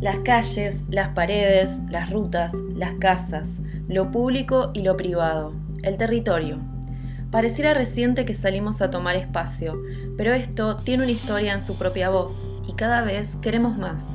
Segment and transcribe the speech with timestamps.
[0.00, 3.50] Las calles, las paredes, las rutas, las casas,
[3.86, 5.52] lo público y lo privado,
[5.82, 6.58] el territorio.
[7.30, 9.78] Pareciera reciente que salimos a tomar espacio,
[10.16, 14.08] pero esto tiene una historia en su propia voz y cada vez queremos más.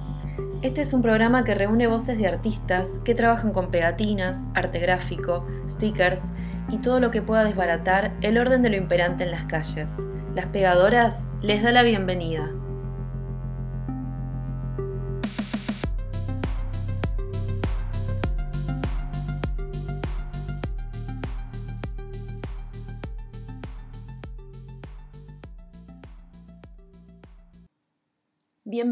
[0.63, 5.45] Este es un programa que reúne voces de artistas que trabajan con pegatinas, arte gráfico,
[5.69, 6.23] stickers
[6.67, 9.97] y todo lo que pueda desbaratar el orden de lo imperante en las calles.
[10.33, 12.49] Las pegadoras les da la bienvenida.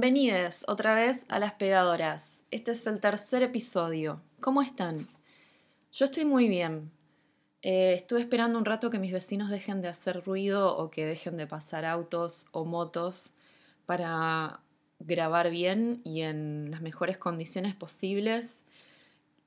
[0.03, 2.41] Bienvenidos otra vez a Las Pegadoras.
[2.51, 4.21] Este es el tercer episodio.
[4.41, 5.07] ¿Cómo están?
[5.93, 6.91] Yo estoy muy bien.
[7.61, 11.37] Eh, estuve esperando un rato que mis vecinos dejen de hacer ruido o que dejen
[11.37, 13.31] de pasar autos o motos
[13.85, 14.59] para
[14.99, 18.59] grabar bien y en las mejores condiciones posibles.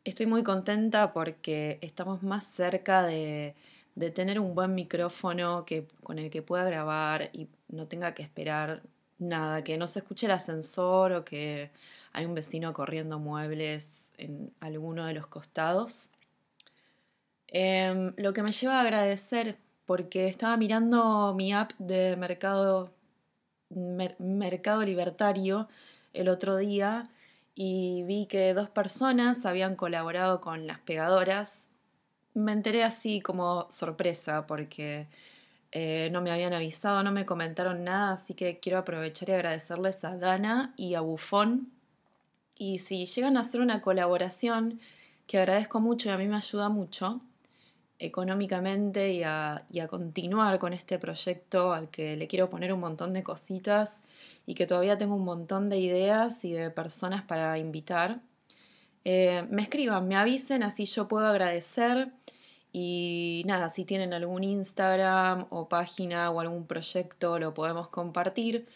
[0.05, 3.55] Estoy muy contenta porque estamos más cerca de,
[3.95, 8.23] de tener un buen micrófono que, con el que pueda grabar y no tenga que
[8.23, 8.81] esperar
[9.19, 11.71] nada, que no se escuche el ascensor o que
[12.13, 16.11] hay un vecino corriendo muebles en alguno de los costados.
[17.49, 22.93] Em, lo que me lleva a agradecer, porque estaba mirando mi app de mercado,
[24.19, 25.69] mercado libertario
[26.13, 27.05] el otro día
[27.55, 31.69] y vi que dos personas habían colaborado con las pegadoras.
[32.35, 35.09] Me enteré así como sorpresa porque
[35.79, 40.03] eh, no me habían avisado, no me comentaron nada, así que quiero aprovechar y agradecerles
[40.05, 41.71] a Dana y a Bufón.
[42.59, 44.81] Y si llegan a hacer una colaboración,
[45.27, 47.21] que agradezco mucho y a mí me ayuda mucho
[47.99, 53.23] económicamente y a, continuar con este proyecto al que le quiero poner un montón de
[53.23, 54.01] cositas
[54.47, 58.21] y que todavía tengo un montón de ideas y de personas para invitar,
[59.05, 62.13] eh, me escriban, me avisen, así yo puedo agradecer
[62.79, 68.67] y nada, si tienen algún Instagram o página o algún proyecto, lo podemos compartir.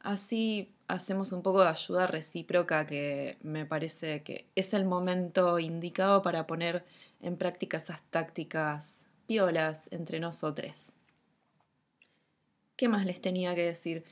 [0.00, 6.20] Así hacemos un poco de ayuda recíproca que me parece que es el momento indicado
[6.20, 6.84] para poner
[7.22, 10.92] en práctica esas tácticas piolas entre nosotros.
[12.76, 14.04] ¿Qué más les tenía que decir?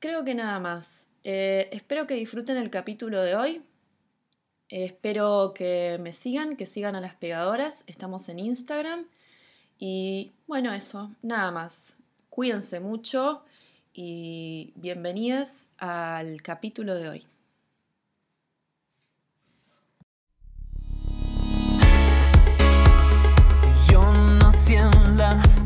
[0.00, 1.06] Creo que nada más.
[1.24, 3.62] Eh, espero que disfruten el capítulo de hoy.
[4.72, 7.82] Espero que me sigan, que sigan a las pegadoras.
[7.86, 9.04] Estamos en Instagram.
[9.78, 11.96] Y bueno, eso, nada más.
[12.30, 13.42] Cuídense mucho
[13.92, 17.26] y bienvenidos al capítulo de hoy.
[25.22, 25.61] Dirán,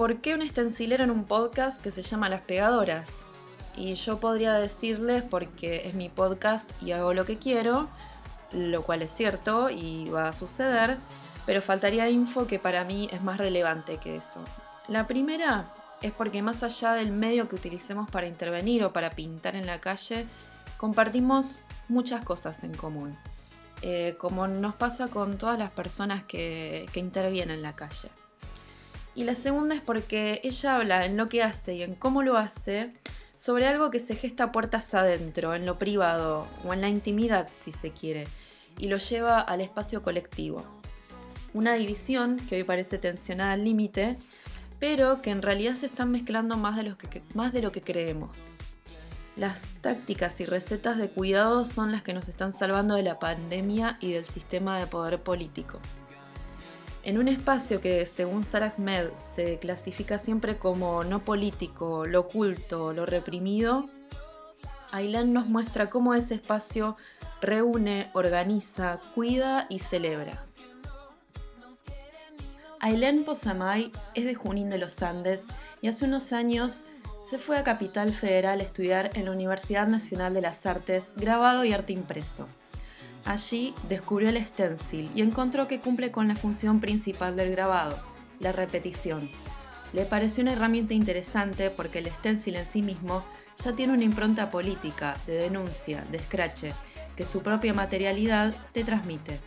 [0.00, 3.12] ¿por qué un estencilero en un podcast que se llama Las Pegadoras?
[3.76, 7.86] Y yo podría decirles porque es mi podcast y hago lo que quiero,
[8.50, 10.96] lo cual es cierto y va a suceder,
[11.44, 14.42] pero faltaría info que para mí es más relevante que eso.
[14.88, 15.70] La primera
[16.00, 19.82] es porque más allá del medio que utilicemos para intervenir o para pintar en la
[19.82, 20.24] calle,
[20.78, 23.18] compartimos muchas cosas en común,
[23.82, 28.08] eh, como nos pasa con todas las personas que intervienen en la calle.
[29.20, 32.38] Y la segunda es porque ella habla en lo que hace y en cómo lo
[32.38, 32.90] hace
[33.36, 37.70] sobre algo que se gesta puertas adentro, en lo privado o en la intimidad si
[37.70, 38.26] se quiere,
[38.78, 40.64] y lo lleva al espacio colectivo.
[41.52, 44.16] Una división que hoy parece tensionada al límite,
[44.78, 46.94] pero que en realidad se están mezclando más de,
[47.34, 48.38] más de lo que creemos.
[49.36, 53.98] Las tácticas y recetas de cuidado son las que nos están salvando de la pandemia
[54.00, 55.78] y del sistema de poder político.
[57.02, 62.92] En un espacio que, según Sarah Ahmed, se clasifica siempre como no político, lo oculto,
[62.92, 63.88] lo reprimido,
[64.92, 66.96] Aylan nos muestra cómo ese espacio
[67.40, 70.44] reúne, organiza, cuida y celebra.
[72.80, 75.46] Ailén Posamay es de Junín de los Andes
[75.82, 76.82] y hace unos años
[77.22, 81.64] se fue a Capital Federal a estudiar en la Universidad Nacional de las Artes grabado
[81.64, 82.48] y arte impreso.
[83.24, 87.98] Allí descubrió el stencil y encontró que cumple con la función principal del grabado,
[88.38, 89.28] la repetición.
[89.92, 93.24] Le pareció una herramienta interesante porque el stencil en sí mismo
[93.62, 96.72] ya tiene una impronta política, de denuncia, de escrache,
[97.16, 99.40] que su propia materialidad te transmite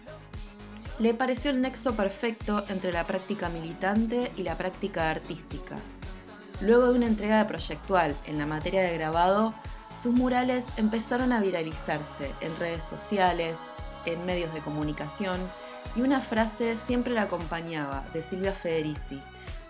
[1.00, 5.76] le pareció el nexo perfecto entre la práctica militante y la práctica artística.
[6.62, 9.56] Luego de una entrega de proyectual en la materia de grabado,
[10.04, 13.56] sus murales empezaron a viralizarse en redes sociales,
[14.06, 15.40] en medios de comunicación,
[15.96, 19.22] y una frase siempre la acompañaba de Silvia Federici,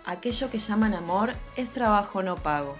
[0.04, 2.74] aquello que llaman amor es trabajo no pago.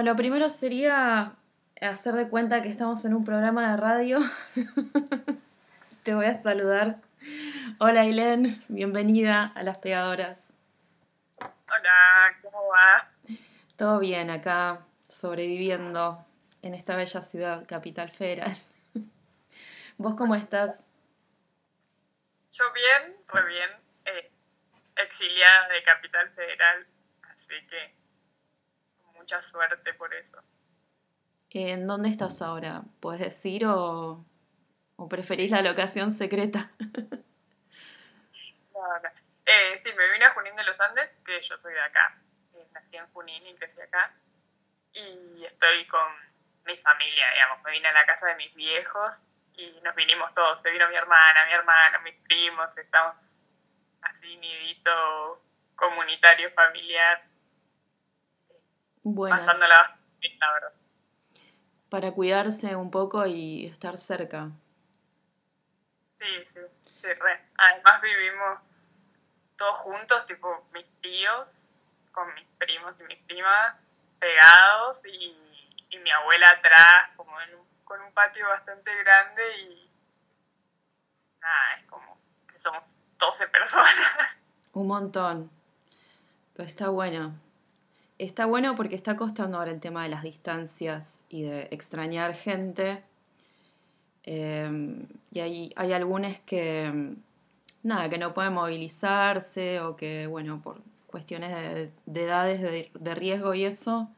[0.00, 1.34] Bueno, lo primero sería
[1.82, 4.18] hacer de cuenta que estamos en un programa de radio.
[6.04, 6.96] Te voy a saludar.
[7.78, 10.54] Hola, Ailén, bienvenida a Las Pegadoras.
[11.38, 13.10] Hola, ¿cómo va?
[13.76, 16.24] Todo bien acá, sobreviviendo
[16.62, 18.56] en esta bella ciudad, capital federal.
[19.98, 20.82] ¿Vos cómo estás?
[22.50, 23.70] Yo bien, muy bien.
[24.06, 24.30] Eh,
[24.96, 26.86] exiliada de Capital Federal,
[27.34, 27.99] así que
[29.30, 30.42] mucha suerte por eso.
[31.50, 32.82] ¿En dónde estás ahora?
[33.00, 34.24] ¿Puedes decir o,
[35.08, 36.72] preferís la locación secreta?
[39.52, 42.22] Eh, sí, me vine a Junín de los Andes, que yo soy de acá.
[42.54, 44.14] Eh, nací en Junín y crecí acá.
[44.92, 46.06] Y estoy con
[46.64, 47.60] mi familia, digamos.
[47.64, 49.24] Me vine a la casa de mis viejos
[49.54, 50.60] y nos vinimos todos.
[50.60, 52.78] Se vino mi hermana, mi hermano, mis primos.
[52.78, 53.38] Estamos
[54.02, 55.42] así, nidito
[55.74, 57.29] comunitario, familiar
[59.02, 59.96] bueno, pasándola
[60.38, 60.72] la verdad.
[61.88, 64.50] Para cuidarse un poco y estar cerca.
[66.12, 66.60] Sí, sí,
[66.94, 67.48] sí, re.
[67.56, 68.98] Además vivimos
[69.56, 71.74] todos juntos, tipo mis tíos,
[72.12, 73.78] con mis primos y mis primas,
[74.18, 75.36] pegados y,
[76.02, 77.32] mi abuela atrás, como
[77.84, 79.90] con un patio bastante grande y
[81.40, 82.16] nada, es como
[82.46, 84.40] que somos 12 personas.
[84.72, 85.50] Un montón.
[86.54, 87.34] Pero está bueno.
[88.20, 93.02] Está bueno porque está costando ahora el tema de las distancias y de extrañar gente.
[94.24, 97.14] Em, y hay, hay algunos que,
[97.82, 101.50] nada, que no pueden movilizarse o que, bueno, por cuestiones
[102.04, 104.10] de, edades de, riesgo y eso,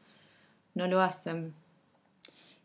[0.75, 1.53] no lo hacen.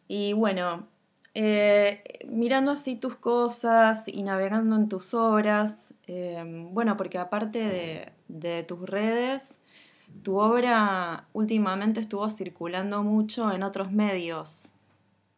[0.09, 0.89] Y bueno,
[1.35, 8.13] eh, mirando así tus cosas y navegando en tus obras, em, bueno, porque aparte de,
[8.27, 9.57] de tus redes,
[10.23, 14.73] tu obra últimamente estuvo circulando mucho en otros medios,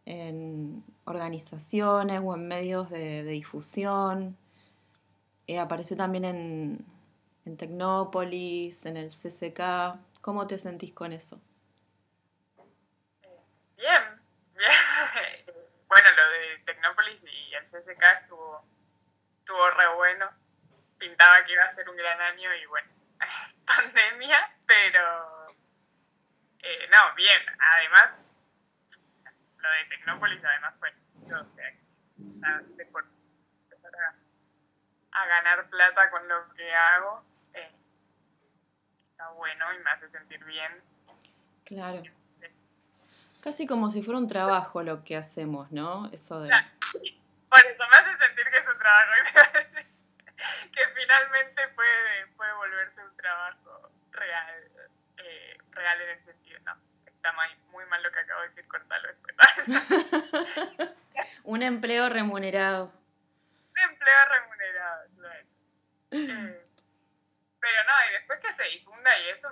[0.04, 4.36] en organizaciones o en medios de, difusión.
[5.46, 6.84] Eh, apareció también en,
[7.44, 9.96] en Tecnópolis, en el CCK.
[10.20, 11.40] ¿Cómo te sentís con eso?
[13.76, 14.02] Bien,
[14.54, 14.70] bien.
[15.88, 18.64] bueno, lo de Tecnópolis y el CCK estuvo,
[19.38, 20.30] estuvo re bueno.
[20.98, 22.88] Pintaba que iba a ser un gran año y bueno,
[23.66, 25.54] pandemia, pero
[26.62, 27.40] eh, no, bien.
[27.58, 28.22] Además,
[29.58, 30.92] lo de Tecnópolis además fue
[35.12, 37.24] a, ganar plata con lo que hago.
[37.54, 37.72] Eh,
[39.10, 40.82] está bueno y me hace sentir bien.
[41.64, 42.02] Claro.
[43.42, 46.10] Casi como si fuera un trabajo lo que hacemos, ¿no?
[46.12, 46.50] Eso de...
[46.50, 49.12] Por eso me hace sentir que es un trabajo.
[50.74, 54.70] que finalmente puede, puede volverse un trabajo real,
[55.18, 56.76] eh, real en el sentido, no.
[57.06, 57.32] Está
[57.70, 59.36] muy, mal lo que acabo de decir, cortalo después.
[61.44, 62.92] un empleo remunerado.
[63.70, 65.46] Un empleo remunerado, claro.
[66.10, 66.64] Eh,
[67.60, 69.48] pero no, y después que se difunda y eso,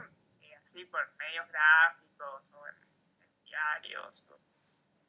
[0.61, 2.75] así por medios gráficos o en,
[3.45, 4.25] diarios,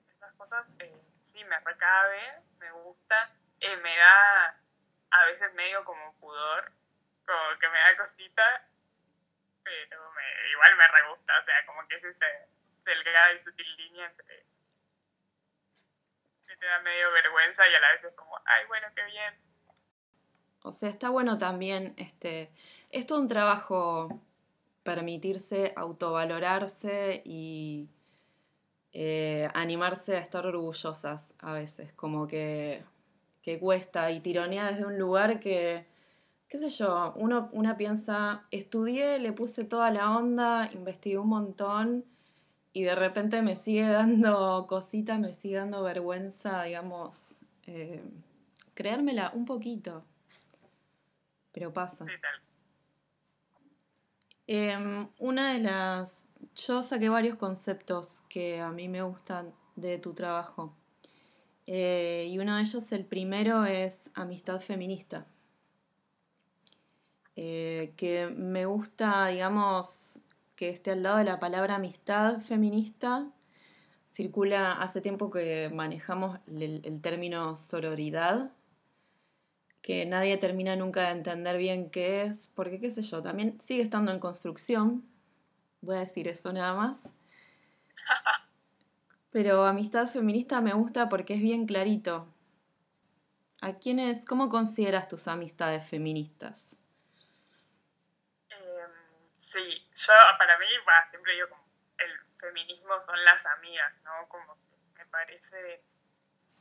[0.09, 3.31] esas cosas, eh, sí me recabe, me gusta,
[3.81, 4.58] me da
[5.11, 6.71] a veces medio como pudor,
[7.25, 8.69] como que me da cosita,
[9.63, 12.25] pero me, igual me re gusta, o sea, como que es esa
[12.85, 14.45] delgada y sutil línea entre
[16.47, 19.33] que te da medio vergüenza y a la vez es como, ay, bueno, qué bien.
[20.63, 22.51] O sea, está bueno también, este,
[22.89, 24.21] es todo un trabajo
[24.83, 27.89] permitirse autovalorarse y
[28.91, 32.83] eh, animarse a estar orgullosas a veces, como que,
[33.49, 35.83] que cuesta y tironea desde un lugar que,
[36.47, 42.05] qué sé yo, uno, una piensa, estudié, le puse toda la onda, investigué un montón
[42.73, 48.03] y de repente me sigue dando cosita, me sigue dando vergüenza, digamos, eh,
[48.75, 50.03] creérmela un poquito.
[51.51, 52.05] Pero pasa.
[54.45, 56.23] Em, una de las...
[56.55, 60.75] Yo saqué varios conceptos que a mí me gustan de tu trabajo.
[61.71, 65.27] Eh, y uno de ellos, el primero, es amistad feminista.
[67.35, 70.19] Eh, que me gusta, digamos,
[70.55, 73.31] que esté al lado de la palabra amistad feminista.
[74.11, 78.51] Circula hace tiempo que manejamos el término sororidad,
[79.83, 83.83] que nadie termina nunca de entender bien qué es, porque qué sé yo, también sigue
[83.83, 85.05] estando en construcción,
[85.81, 87.13] voy a decir eso nada más.
[89.31, 92.33] Pero amistad feminista me gusta porque es bien clarito.
[93.61, 96.75] ¿A quiénes, cómo consideras tus amistades feministas?
[98.49, 98.91] Em,
[99.37, 100.65] sí, yo para mí,
[101.09, 101.63] siempre digo como
[101.97, 104.27] el feminismo son las amigas, ¿no?
[104.29, 104.57] Como
[104.97, 105.83] me parece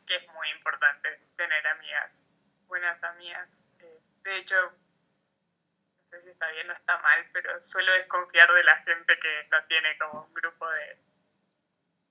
[0.07, 2.27] que es muy importante tener amigas
[2.69, 3.67] buenas amigas.
[3.81, 8.65] Eh, de hecho, no sé si está bien o está mal, pero suelo desconfiar de
[8.65, 10.99] la gente que no tiene como un grupo de,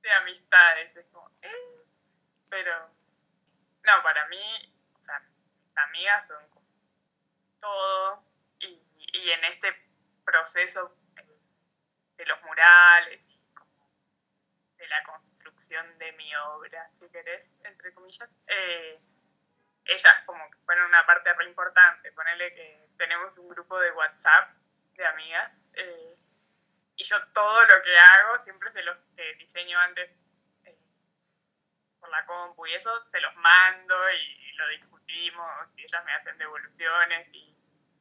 [0.08, 0.96] de amistades.
[0.96, 1.86] Es como, eh",
[2.50, 2.90] Pero,
[3.84, 6.44] no, para mí, o sea, mis amigas son
[7.60, 8.24] todo
[8.60, 9.76] y, en este
[10.24, 11.40] proceso eh,
[12.18, 13.38] de los murales y
[14.78, 19.02] de la construcción de mi obra, si querés, entre comillas, eh,
[19.86, 22.12] ellas como que fueron una parte re importante.
[22.12, 24.52] Ponele que tenemos un grupo de WhatsApp
[24.94, 26.18] de amigas eh,
[26.98, 28.98] y yo todo lo que hago siempre se los
[29.38, 30.10] diseño antes
[30.66, 30.78] eh,
[32.00, 36.38] por la compu y eso se los mando y lo discutimos y ellas me hacen
[36.38, 37.56] devoluciones y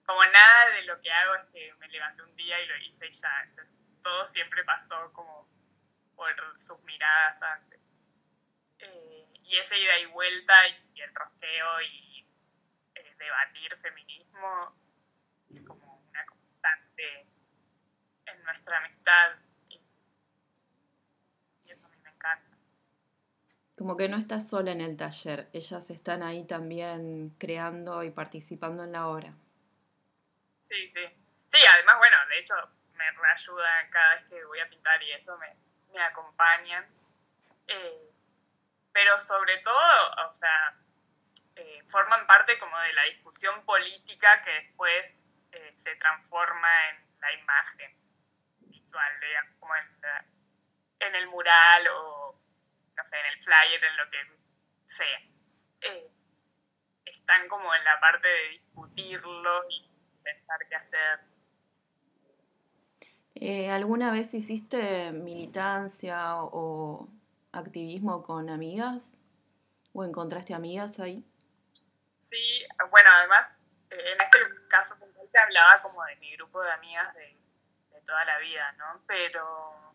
[0.07, 3.07] como nada de lo que hago es que me levanté un día y lo hice
[3.07, 3.49] y ya.
[4.03, 5.49] Todo siempre pasó como
[6.15, 7.81] por sus miradas antes.
[8.79, 10.55] Eh, y esa ida y vuelta
[10.95, 12.29] y el rosqueo y
[12.95, 14.77] eh, debatir feminismo
[15.53, 17.26] es como una constante
[18.47, 19.33] nuestra amistad
[19.69, 19.81] y,
[21.69, 22.57] eso a mí me encanta.
[23.77, 28.85] Como que no estás sola en el taller, ellas están ahí también creando y participando
[28.85, 29.33] en la obra.
[30.59, 31.05] Sí, sí.
[31.49, 32.55] Sí, además, bueno, de hecho
[32.95, 35.55] me reayudan cada vez que voy a pintar y eso me,
[35.93, 36.87] me acompañan.
[37.69, 38.11] Eh,
[38.93, 40.75] pero sobre todo, o sea,
[41.57, 47.33] eh, forman parte como de la discusión política que después eh, se transforma en la
[47.33, 48.06] imagen
[48.87, 49.13] visual,
[49.59, 49.75] como
[51.01, 52.39] en, el mural o,
[52.97, 54.19] no sé, en el flyer, en lo que
[54.85, 55.19] sea.
[55.83, 56.11] Eh,
[57.05, 59.91] están como en la parte de discutirlo y
[60.23, 61.21] pensar qué hacer.
[63.71, 67.09] ¿Alguna vez hiciste militancia o
[67.53, 69.13] activismo con amigas?
[69.93, 71.25] ¿O encontraste amigas ahí?
[72.19, 73.53] Sí, bueno, además,
[73.91, 74.39] eh, en este
[74.69, 74.97] caso
[75.31, 77.36] te hablaba como de mi grupo de amigas de,
[78.07, 79.03] toda la vida, ¿no?
[79.07, 79.95] Pero,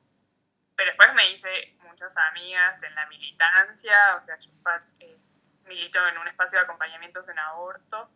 [0.76, 4.52] pero después me hice muchas amigas en la militancia, o sea, yo
[5.00, 5.18] eh,
[5.64, 8.12] milito en un espacio de acompañamientos en aborto,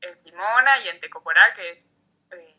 [0.00, 1.90] en Simona y en Tecoporá, que es
[2.30, 2.56] eh,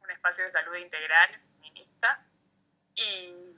[0.00, 2.24] un espacio de salud integral feminista.
[2.94, 3.48] Y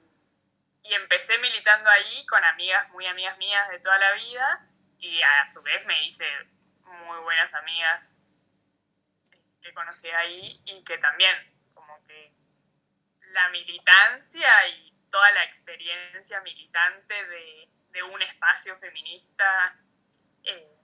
[0.83, 4.66] y empecé militando ahí con amigas, muy amigas mías de toda la vida
[4.99, 6.25] y a su vez me hice
[6.85, 8.19] muy buenas amigas
[9.60, 11.36] que conocí ahí y que también
[11.74, 12.32] como que
[13.32, 17.68] la militancia y toda la experiencia militante de,
[18.02, 19.76] un espacio feminista,
[20.42, 20.74] eh,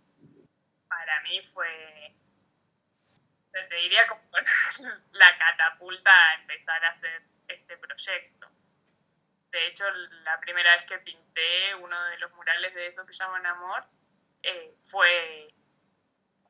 [0.87, 2.15] para mí fue,
[3.51, 4.23] te diría como
[5.13, 8.51] la catapulta a empezar a hacer este proyecto.
[9.51, 9.89] De hecho,
[10.25, 13.87] la primera vez que pinté uno de los murales de eso que llaman amor
[14.43, 15.55] eh, fue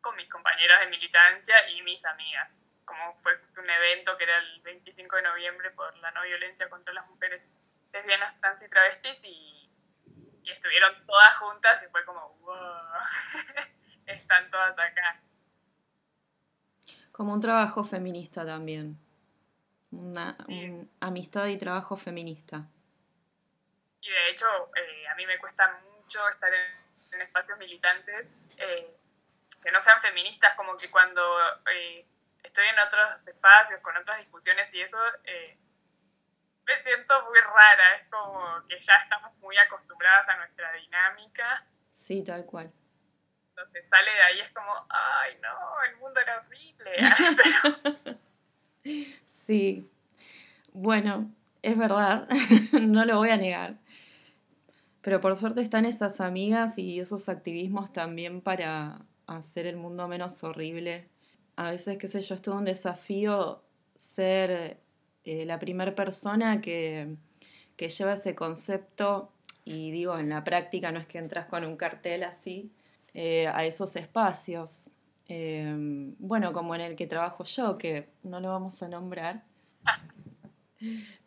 [0.07, 2.63] con mis compañeras de militancia y mis amigas.
[2.85, 6.95] Como fue un evento que era el 25 de noviembre por la no violencia contra
[6.95, 7.51] las mujeres
[7.93, 9.69] lesbianas, trans y travestis y,
[10.45, 12.57] y estuvieron todas juntas y fue como, wow,
[14.07, 15.21] están todas acá.
[17.11, 19.01] Como un trabajo feminista también.
[19.91, 20.37] Una
[21.01, 22.69] amistad y trabajo feminista.
[24.03, 24.47] Y de hecho,
[24.77, 28.27] eh, a mí me cuesta mucho estar en, espacios militantes
[28.59, 28.95] eh,
[29.67, 31.21] que no sean feministas, como que cuando
[31.75, 32.07] eh,
[32.41, 34.97] estoy en otros espacios, con otras discusiones y eso,
[36.65, 37.97] me siento muy rara.
[37.97, 41.67] Es como que ya estamos muy acostumbradas a nuestra dinámica.
[41.93, 42.73] Sí, tal cual.
[43.49, 46.93] Entonces sale de ahí, es como, ay, no, el mundo era horrible.
[49.27, 49.91] Sí,
[50.73, 51.29] bueno,
[51.63, 52.29] es verdad,
[52.73, 53.75] no lo voy a negar.
[55.03, 60.43] Pero por suerte están esas amigas y esos activismos también para hacer el mundo menos
[60.45, 61.09] horrible.
[61.57, 63.63] A veces, qué sé yo, es todo un desafío
[63.97, 64.79] ser
[65.25, 67.17] eh, la primera persona que,
[67.77, 69.31] que lleva ese concepto,
[69.65, 72.71] y digo, en la práctica no es que entras con un cartel así,
[73.15, 74.91] eh, a esos espacios.
[75.29, 79.43] Em, bueno, como en el que trabajo yo, que no lo vamos a nombrar.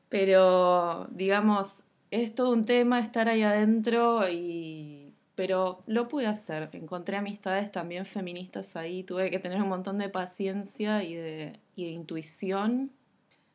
[0.09, 5.08] Pero, digamos, es todo un tema estar ahí adentro y...
[5.39, 6.69] Pero lo pude hacer.
[6.73, 9.05] Encontré amistades también feministas ahí.
[9.05, 12.91] Tuve que tener un montón de paciencia y de, intuición.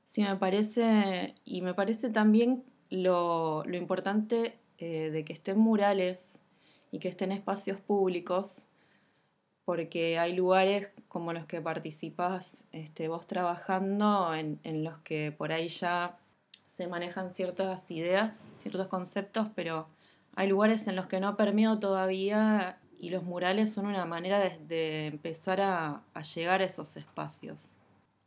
[0.06, 1.34] Sí, me parece...
[1.44, 6.30] Y me parece también lo, importante eh, de que estén murales
[6.90, 8.64] y que estén espacios públicos,
[9.66, 15.68] porque hay lugares como los que participas este, vos trabajando, en, los que por ahí
[15.68, 16.16] ya
[16.64, 19.86] se manejan ciertas ideas, ciertos conceptos, pero
[20.36, 25.06] hay lugares en los que no permeo todavía y los murales son una manera de,
[25.06, 26.02] empezar a,
[26.34, 27.76] llegar a esos espacios,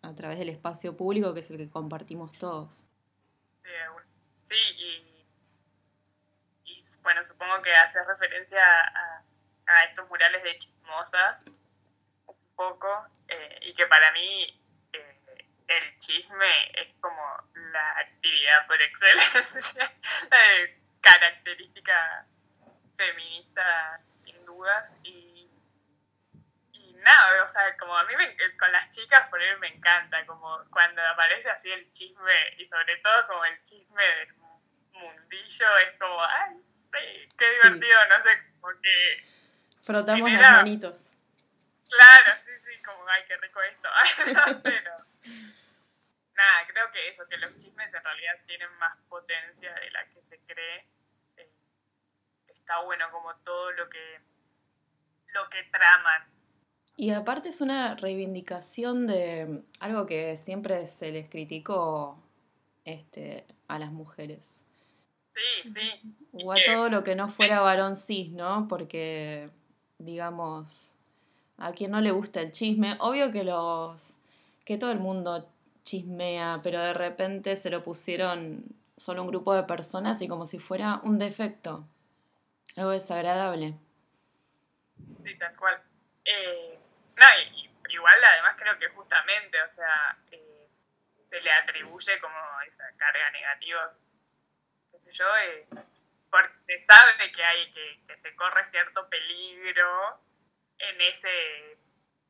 [0.02, 2.84] a través del espacio público que es el que compartimos todos.
[4.44, 5.18] Sí, y
[7.04, 9.24] bueno, supongo que hace referencia a,
[9.90, 11.46] estos murales de chismosas
[12.26, 14.62] un poco, eh, y que para mí
[14.94, 17.22] eh, el chisme es como
[17.54, 19.92] la actividad por excelencia,
[21.02, 22.26] característica
[22.96, 25.50] feminista sin dudas, y,
[26.72, 28.14] y nada, o sea, como a mí
[28.60, 32.98] con las chicas por él me encanta, como cuando aparece así el chisme, y sobre
[32.98, 34.36] todo como el chisme del
[34.92, 38.30] mundillo, es como, ay, sí, qué divertido, no sé,
[38.60, 39.26] porque...
[39.86, 41.10] Frotamos las manitos.
[41.90, 43.90] Claro, sí, sí, como, ay, qué rico esto.
[44.64, 44.92] Pero,
[46.34, 50.22] nada, creo que eso, que los chismes en realidad tienen más potencia de la que
[50.22, 50.86] se cree.
[51.38, 51.50] Eh,
[52.48, 54.20] está bueno como todo lo que,
[55.28, 56.37] lo que traman.
[56.98, 62.18] Y aparte es una reivindicación de algo que siempre se les criticó
[62.86, 64.58] este, a las mujeres
[65.38, 66.16] Sí, sí.
[66.44, 68.68] O a todo lo que no fuera varón cis, ¿no?
[68.68, 69.50] Porque,
[70.00, 70.96] digamos,
[71.58, 74.16] a quien no le gusta el chisme, obvio que los
[74.66, 75.48] que todo el mundo
[75.84, 78.66] chismea, pero de repente se lo pusieron
[78.98, 81.86] solo un grupo de personas y como si fuera un defecto,
[82.76, 83.76] algo desagradable.
[85.24, 85.76] Sí, tal cual.
[86.26, 86.77] Eh,
[87.18, 87.26] no,
[87.90, 90.70] igual además creo que justamente, o sea, eh,
[91.28, 93.94] se le atribuye como esa carga negativa
[95.12, 95.68] yo, eh,
[96.30, 100.22] porque sabe que hay, que, se corre cierto peligro
[100.80, 101.78] en ese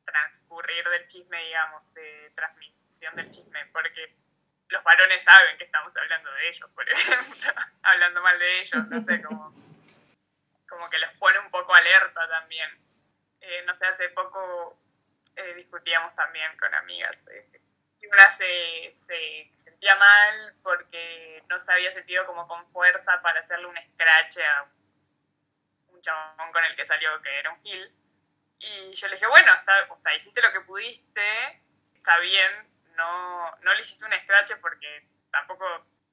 [0.04, 4.14] transcurrir del chisme, digamos, de transmisión del chisme, porque
[4.68, 9.00] los varones saben que estamos hablando de ellos, por ejemplo, hablando mal de ellos, no
[9.00, 9.54] sé, como,
[10.68, 12.87] como que los pone un poco alerta también.
[13.50, 14.78] Eh, no sé, hace poco
[15.36, 17.16] eh, discutíamos también con amigas
[18.10, 23.66] una se, se, sentía mal porque no se había sentido como con fuerza para hacerle
[23.66, 24.66] un scratch a
[25.88, 27.92] un chabón con el que salió que era un kill.
[28.60, 31.62] Y yo le dije, bueno, está, o sea, hiciste lo que pudiste,
[31.94, 35.64] está bien, no, no le hiciste un scratch porque tampoco,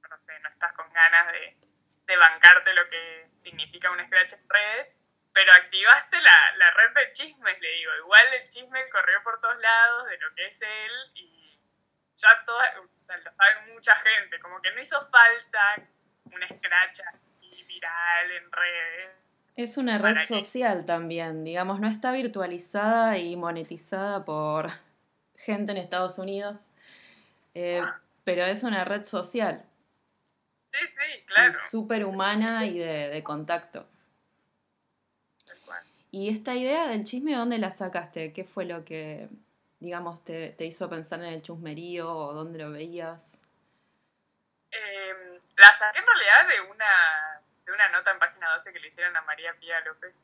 [0.10, 1.58] no sé, no estás con ganas de,
[2.06, 4.96] de bancarte lo que significa un scratch en redes,
[5.36, 7.92] pero activaste la, la red de chismes, le digo.
[7.98, 11.60] Igual el chisme corrió por todos lados de lo que es él y
[12.16, 15.76] ya toda, o sea, lo sabe mucha gente, como que no hizo falta
[16.24, 19.10] un scratch así viral en redes.
[19.58, 24.72] Es una red social también, digamos, no está virtualizada y monetizada por
[25.36, 26.60] gente en Estados Unidos,
[27.56, 28.00] eh, ah.
[28.24, 29.66] pero es una red social.
[30.68, 31.60] Sí, sí, claro.
[31.70, 33.90] Súper humana y de, de contacto.
[36.16, 38.32] ¿Y esta idea del chisme, dónde la sacaste?
[38.32, 39.28] ¿Qué fue lo que,
[39.82, 43.38] digamos, te, te hizo pensar en el chusmerío o dónde lo veías?
[44.72, 48.88] Em, la saqué en realidad de una, de una nota en página 12 que le
[48.88, 50.18] hicieron a María Pía López,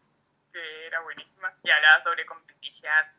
[0.53, 3.11] que era buenísima, y hablaba sobre competitividad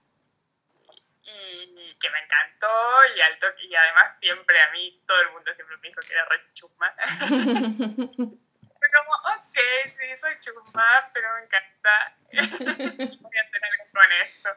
[1.24, 2.68] y que me encantó
[3.14, 6.24] y, al y además siempre a mí todo el mundo siempre me dijo que era
[6.24, 6.94] re chusma.
[8.92, 12.16] Como, ok, sí, soy chusma, pero me encanta.
[13.22, 14.48] Voy a hacer algo con esto.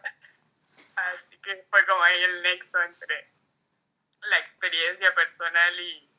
[0.95, 3.30] Así que fue como ahí el nexo entre
[4.30, 6.10] la experiencia personal y,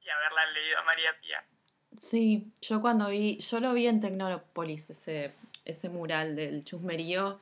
[0.00, 1.44] y haberla leído a María Pía.
[1.98, 7.40] Sí, yo cuando vi, yo lo vi en Tecnópolis, ese, ese mural del chusmerío,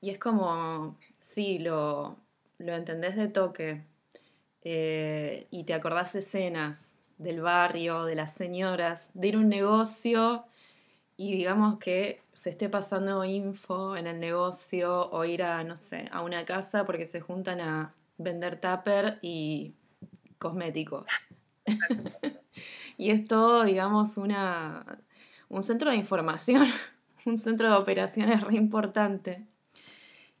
[0.00, 2.16] y es como, sí, lo,
[2.58, 3.82] lo entendés de toque
[4.62, 10.44] eh, y te acordás escenas del barrio, de las señoras, de ir a un negocio
[11.16, 16.08] y digamos que se esté pasando info en el negocio o ir a, no sé,
[16.10, 19.74] a una casa porque se juntan a vender tupper y
[20.38, 21.06] cosméticos.
[22.96, 24.98] y es todo, digamos, una,
[25.50, 26.66] un centro de información,
[27.26, 29.44] un centro de operaciones re importante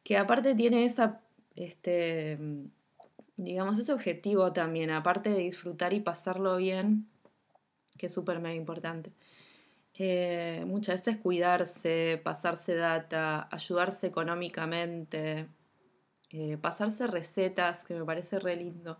[0.02, 1.20] que aparte tiene esa,
[1.56, 2.38] este,
[3.36, 7.08] digamos, ese objetivo también, aparte de disfrutar y pasarlo bien,
[7.98, 9.12] que es súper mega importante.
[9.94, 15.48] Eh, muchas veces cuidarse, pasarse data, ayudarse económicamente,
[16.30, 18.98] eh, pasarse recetas, que me parece re lindo.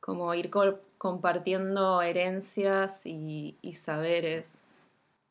[0.00, 0.50] Como ir
[0.98, 4.58] compartiendo herencias y, y saberes.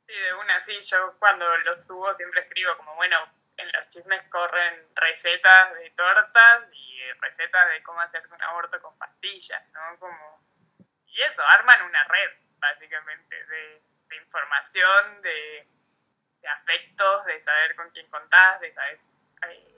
[0.07, 3.17] Sí, de una, sí, yo cuando lo subo siempre escribo como, bueno,
[3.57, 8.97] en los chismes corren recetas de tortas y recetas de cómo hacerse un aborto con
[8.97, 9.99] pastillas, ¿no?
[9.99, 10.41] Como,
[11.07, 13.81] y eso, arman una red, básicamente, de,
[14.21, 15.67] información, de,
[16.47, 18.95] afectos, de saber con quién contás, de saber
[19.49, 19.73] eh,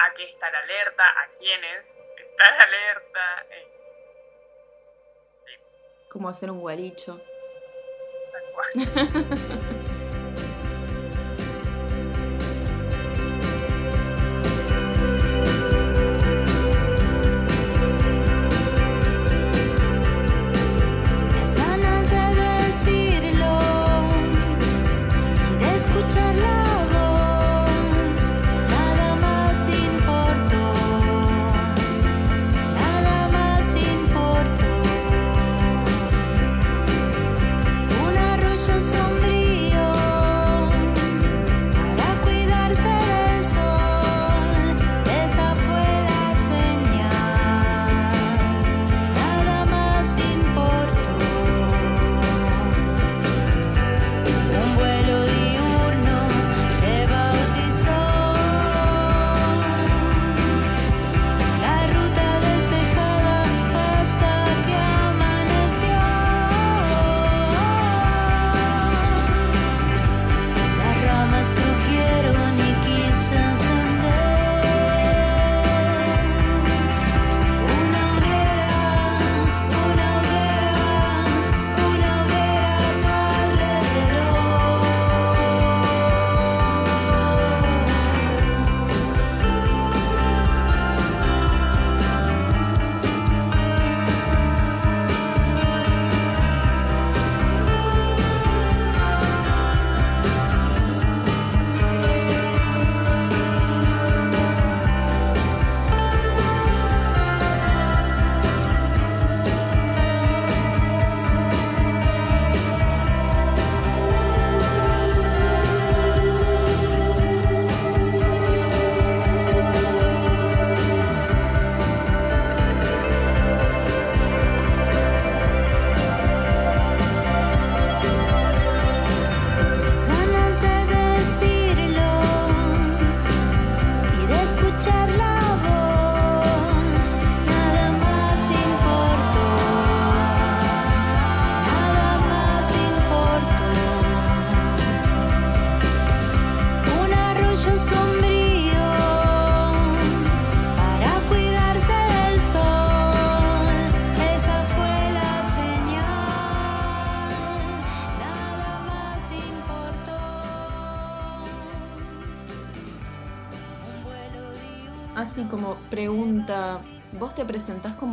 [0.00, 3.46] a qué estar alerta, a quiénes estar alerta.
[3.50, 3.74] Eh.
[6.10, 7.20] Cómo hacer un guaricho.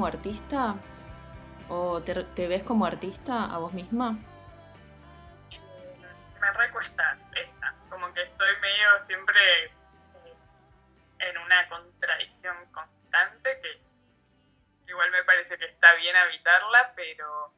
[0.05, 0.75] artista?
[1.69, 4.17] ¿O te, ves como artista a vos misma?
[6.39, 9.71] Me recuesta esta, como que estoy medio siempre eh,
[11.19, 17.51] en una contradicción constante que igual me parece que está bien habitarla, pero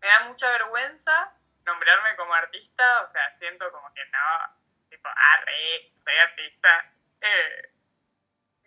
[0.00, 1.32] me da mucha vergüenza
[1.64, 6.92] nombrarme como artista, o sea, siento como que no, tipo, arre, soy artista.
[7.20, 7.72] Eh,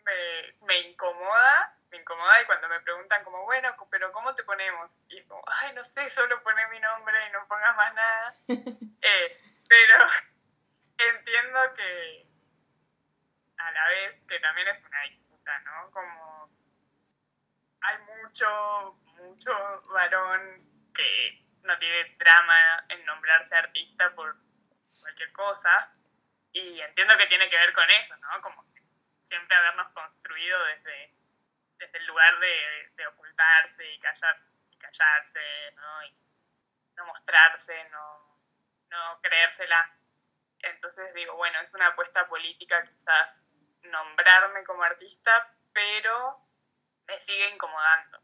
[0.06, 0.80] me, me
[2.42, 5.04] y cuando me preguntan como, bueno, pero ¿cómo te ponemos?
[5.10, 8.36] Y como, ay, no sé, solo poné mi nombre y no pongas más nada.
[9.04, 10.06] Eh, pero
[11.16, 12.28] entiendo que
[13.58, 15.90] a la vez que también es una disputa, ¿no?
[15.90, 16.52] Como
[17.82, 24.36] hay mucho, mucho varón que no tiene drama en nombrarse artista por
[25.00, 25.92] cualquier cosa.
[26.54, 28.42] Y entiendo que tiene que ver con eso, ¿no?
[28.42, 28.66] Como
[29.22, 31.16] siempre habernos construido desde,
[31.82, 34.40] desde el lugar de, ocultarse y, callar,
[34.78, 37.06] callarse, ¿no?
[37.08, 39.98] Mostrarse, no, creérsela.
[40.60, 43.48] Entonces digo, bueno, es una apuesta política quizás
[43.82, 46.40] nombrarme como artista, pero
[47.08, 48.22] me sigue incomodando.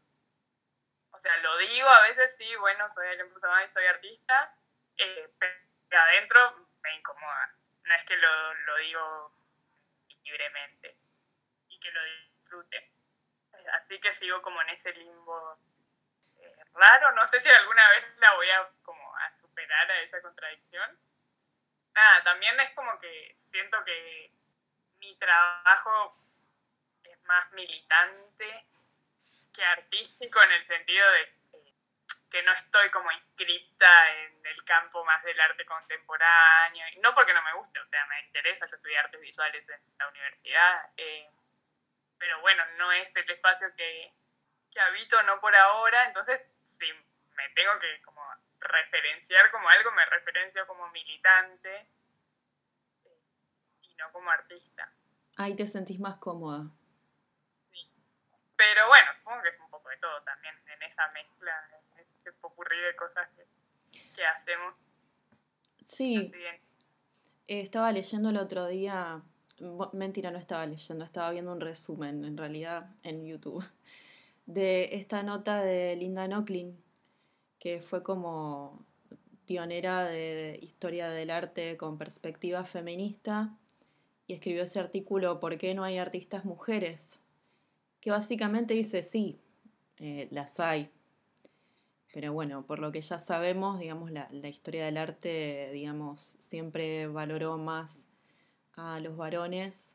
[1.10, 3.26] O sea, lo digo a veces sí, bueno, soy el
[3.64, 4.54] y soy artista,
[4.96, 7.54] eh, pero adentro me incomoda.
[7.82, 9.34] No es que lo, lo digo
[10.22, 10.96] libremente
[11.68, 12.97] y que lo disfrute.
[13.74, 15.58] Así que sigo como en ese limbo
[16.38, 17.12] eh, raro.
[17.12, 20.98] No sé si alguna vez la voy a como a superar a esa contradicción.
[21.94, 24.32] Nada, también es como que siento que
[24.98, 26.16] mi trabajo
[27.04, 28.66] es más militante
[29.52, 31.38] que artístico en el sentido de
[32.30, 37.42] que no estoy como inscripta en el campo más del arte contemporáneo, no porque no
[37.42, 41.30] me guste, o sea, me interesa, yo estudié artes visuales en la universidad, eh,
[42.18, 44.12] pero bueno, no es el espacio que,
[44.70, 46.86] que habito, no por ahora, entonces si
[47.36, 48.22] me tengo que como
[48.60, 51.88] referenciar como algo, me referencio como militante
[53.82, 54.92] y no como artista.
[55.36, 56.64] Ahí te sentís más cómoda.
[57.70, 57.88] Sí.
[58.56, 61.68] Pero bueno, supongo que es un poco de todo también en esa mezcla
[62.40, 63.28] ocurrir de cosas
[64.14, 64.74] que, hacemos.
[65.80, 66.30] Sí.
[67.46, 69.22] Eh, estaba leyendo el otro día,
[69.92, 73.64] mentira, no estaba leyendo, estaba viendo un resumen en realidad en YouTube
[74.46, 76.76] de esta nota de Linda Nocklin,
[77.58, 78.84] que fue como
[79.46, 83.56] pionera de historia del arte con perspectiva feminista
[84.26, 87.20] y escribió ese artículo ¿Por qué no hay artistas mujeres?
[88.00, 89.40] que básicamente dice sí,
[89.98, 90.90] eh, las hay,
[92.12, 97.58] pero bueno, por lo que ya sabemos, digamos, la, historia del arte, digamos, siempre valoró
[97.58, 98.07] más
[98.78, 99.92] a los varones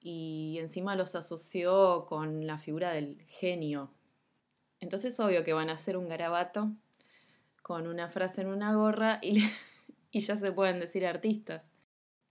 [0.00, 3.90] y encima los asoció con la figura del genio.
[4.80, 6.72] Entonces, obvio que van a hacer un garabato
[7.62, 9.42] con una frase en una gorra y,
[10.10, 11.70] y ya se pueden decir artistas.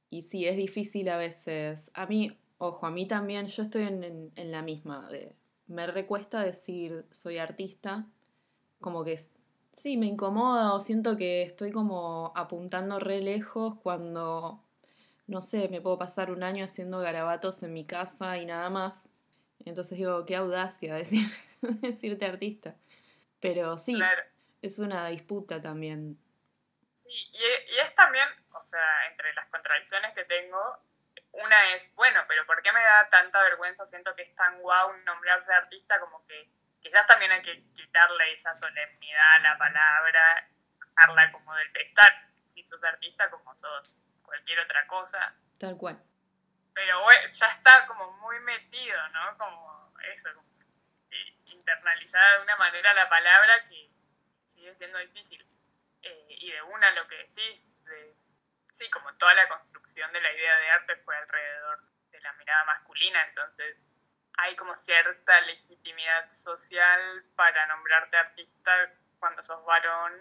[0.09, 1.91] Y sí, es difícil a veces.
[1.93, 5.09] A mí, ojo, a mí también, yo estoy en, en la misma.
[5.09, 5.35] De,
[5.67, 8.07] me recuesta decir soy artista
[8.79, 9.19] como que
[9.73, 14.63] sí, me incomoda o siento que estoy como apuntando re lejos cuando,
[15.27, 19.09] no sé, me puedo pasar un año haciendo garabatos en mi casa y nada más.
[19.65, 21.27] Entonces digo, qué audacia decir,
[21.61, 22.75] decirte artista.
[23.39, 23.97] Pero sí,
[24.61, 26.17] es una disputa también.
[26.91, 30.59] Sí, y, es también, o sea, entre las contradicciones que tengo,
[31.33, 33.85] una es, bueno, pero ¿por qué me da tanta vergüenza?
[33.85, 38.55] Siento que es tan guau nombrarse artista como que quizás también hay que quitarle esa
[38.55, 42.13] solemnidad a la palabra, dejarla como del pedestal,
[42.45, 43.91] si sos artista como sos
[44.25, 45.35] cualquier otra cosa.
[45.59, 46.01] Tal cual.
[46.73, 49.37] Pero bueno, ya está como muy metido, ¿no?
[49.37, 50.55] Como eso, como
[51.45, 53.89] internalizada de una manera la palabra que
[54.45, 55.45] sigue siendo difícil.
[56.01, 58.15] Eh, y de una lo que decís, de,
[58.71, 62.65] sí, como toda la construcción de la idea de arte fue alrededor de la mirada
[62.65, 63.87] masculina, entonces
[64.37, 70.13] hay como cierta legitimidad social para nombrarte artista cuando sos varón,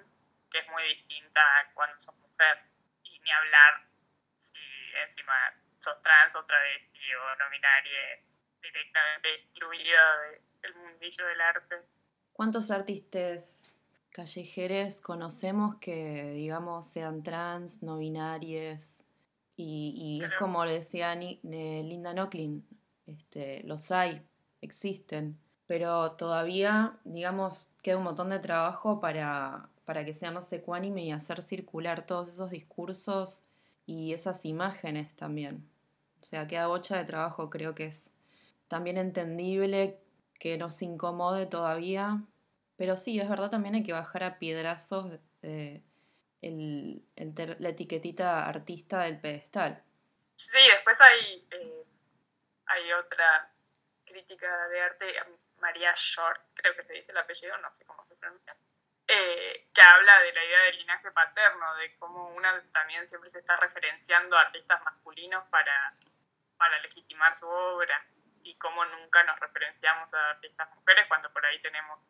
[0.51, 2.63] que es muy distinta a cuando sos mujer.
[3.03, 3.83] Y ni hablar
[5.03, 5.33] encima
[5.79, 6.83] sos trans otra vez
[7.15, 7.51] o no
[8.63, 10.01] directamente excluida
[10.63, 11.77] del mundillo del arte.
[12.33, 13.73] ¿Cuántos artistas
[14.11, 19.05] callejeros conocemos que, digamos, sean trans, no binarias?
[19.57, 22.67] Y, y es como decía eh, Linda Nocklin,
[23.07, 24.27] este, los hay,
[24.63, 31.05] existen, pero todavía, digamos, queda un montón de trabajo para, para que sea más ecuánime
[31.05, 33.43] y hacer circular todos esos discursos
[33.87, 35.69] y esas imágenes también.
[36.23, 38.11] O sea, queda bocha de trabajo, creo que es
[38.69, 40.01] también entendible
[40.39, 42.23] que nos incomode todavía.
[42.77, 49.21] Pero sí, es verdad, también hay que bajar a piedrazos el, la etiquetita artista del
[49.21, 49.83] pedestal.
[50.37, 51.85] Sí, después hay, eh,
[52.67, 53.53] hay otra
[54.05, 55.07] crítica de arte,
[55.61, 58.57] María Short, creo que se dice el apellido, no sé cómo se pronuncia,
[59.07, 63.41] eh, que habla de la idea del linaje paterno, de cómo una también siempre se
[63.41, 65.95] está referenciando a artistas masculinos para,
[66.57, 68.03] para legitimar su obra
[68.43, 72.01] y cómo nunca nos referenciamos a artistas mujeres cuando por ahí tenemos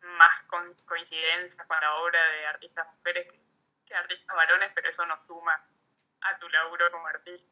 [0.00, 0.42] más
[0.86, 3.40] coincidencias con la obra de artistas mujeres que,
[3.86, 5.66] que artistas varones, pero eso no suma
[6.22, 7.48] a tu laburo como artista.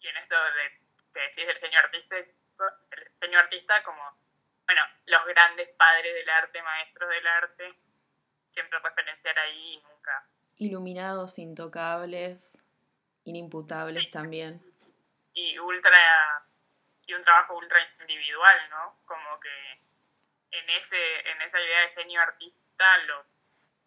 [0.00, 0.80] Y en esto de,
[1.12, 4.02] te decís del genio artista, el genio artista como,
[4.66, 7.72] bueno, los grandes padres del arte, maestros del arte,
[8.50, 10.26] siempre referenciar ahí y nunca.
[10.56, 12.58] Iluminados, intocables,
[13.24, 14.60] inimputables también.
[15.32, 16.44] Y ultra,
[17.06, 18.98] y un trabajo ultra individual, ¿no?
[19.06, 19.80] Como que
[20.50, 23.24] en, ese, en esa idea de genio artista lo,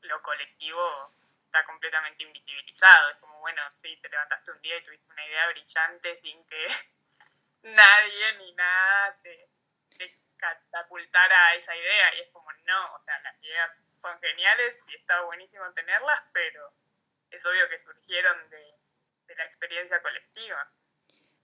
[0.02, 1.14] lo colectivo
[1.46, 3.12] está completamente invisibilizado.
[3.12, 6.68] Es como, bueno, sí, te levantaste un día y tuviste una idea brillante sin que
[7.64, 9.53] nadie ni nada te,
[10.44, 12.16] catapultara a esa idea.
[12.18, 16.74] Y es como, no, o sea, las ideas son geniales y está buenísimo tenerlas, pero
[17.30, 18.74] es obvio que surgieron de,
[19.36, 20.72] la experiencia colectiva.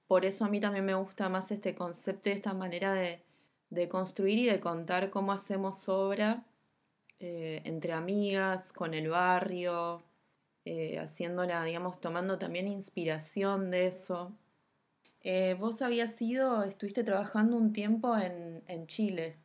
[0.06, 3.24] Por eso a mí también me gusta más este concepto y esta manera de,
[3.90, 6.44] construir y de contar cómo hacemos obra
[7.20, 10.04] eh, entre amigas, con el barrio,
[10.66, 14.38] eh, haciéndola, digamos, tomando también inspiración de eso.
[15.22, 19.38] Eh, vos habías ido, estuviste trabajando un tiempo en, Chile.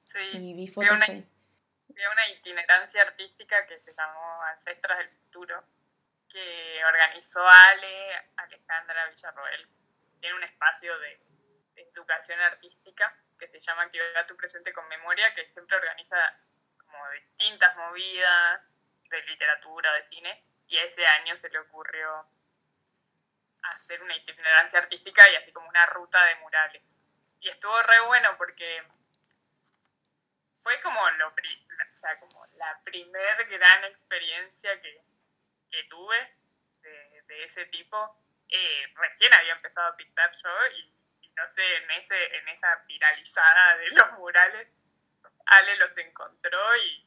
[0.00, 5.62] Sí, y vi fotos una, una itinerancia artística que se llamó Ancestras del Futuro,
[6.28, 9.68] que organizó Ale Alejandra Villarroel.
[10.20, 11.20] Tiene un espacio de,
[11.76, 16.16] educación artística que se llama Actividad Tu Presente con Memoria, que siempre organiza
[16.76, 18.72] como distintas movidas
[19.10, 22.26] de literatura, de cine, y ese año se le ocurrió
[23.72, 26.98] hacer una itinerancia artística y así como una ruta de murales.
[27.40, 28.82] Y estuvo re bueno porque
[30.62, 35.04] fue como, lo, o sea, como la primer gran experiencia que,
[35.70, 36.36] que tuve
[36.80, 38.18] de, de, ese tipo.
[38.48, 43.76] Eh, recién había empezado a pintar yo y, no sé, en, ese, en esa viralizada
[43.76, 44.72] de los murales,
[45.46, 47.06] Ale los encontró y,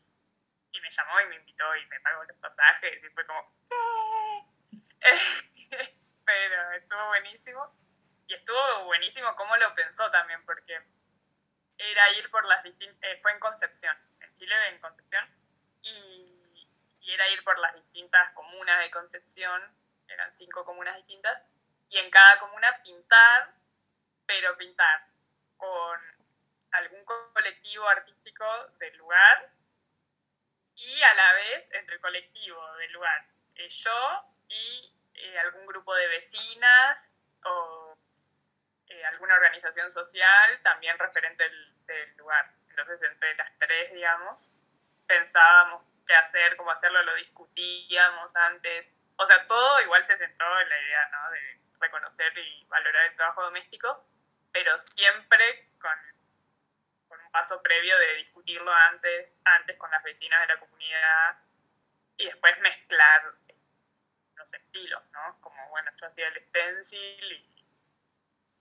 [0.72, 3.56] y me llamó y me invitó y me pagó los pasajes y fue como...
[6.28, 7.74] pero estuvo buenísimo.
[8.28, 10.78] Y estuvo buenísimo cómo lo pensó también, porque
[11.78, 12.98] era ir por las distintas...
[13.10, 15.26] Eh, fue en Concepción, en Chile, en Concepción,
[15.82, 19.62] y, y era ir por las distintas comunas de Concepción,
[20.10, 21.42] eran cinco comunas distintas,
[21.90, 23.54] y en cada comuna pintar,
[24.26, 25.08] pero pintar
[25.56, 26.00] con
[26.72, 28.46] algún colectivo artístico
[28.80, 29.54] del lugar
[30.76, 35.96] y a la vez entre el colectivo del lugar, eh, yo y eh, algún grupo
[35.96, 37.12] de vecinas
[37.44, 37.98] o
[38.88, 42.52] eh, alguna organización social también referente del, lugar.
[42.70, 44.56] Entonces, entre las tres, digamos,
[45.08, 48.92] pensábamos qué hacer, cómo hacerlo, lo discutíamos antes.
[49.16, 51.32] O sea, todo igual se centró en la idea ¿no?
[51.32, 54.06] de reconocer y valorar el trabajo doméstico,
[54.52, 55.98] pero siempre con,
[57.08, 61.38] con un paso previo de discutirlo antes, antes con las vecinas de la comunidad
[62.18, 63.34] y después mezclar
[64.48, 65.42] los estilos, ¿no?
[65.42, 67.66] Como, bueno, yo hacía el stencil y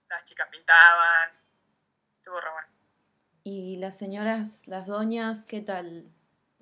[0.09, 1.31] las chicas pintaban,
[2.17, 2.67] estuvo re bueno.
[3.43, 6.11] ¿Y las señoras, las doñas, qué tal?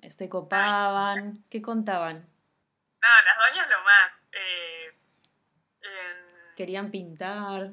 [0.08, 1.44] ¿Se copaban?
[1.50, 2.28] ¿Qué contaban?
[3.02, 4.24] No, las doñas lo más.
[4.30, 4.94] Eh,
[6.56, 7.70] Querían pintar.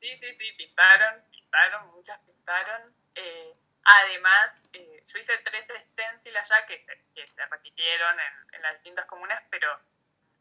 [0.00, 2.94] Sí, sí, sí, pintaron, pintaron, muchas pintaron.
[3.16, 8.62] Eh, además, eh, yo hice tres stencil allá que se, que se repitieron en, en,
[8.62, 9.68] las distintas comunas, pero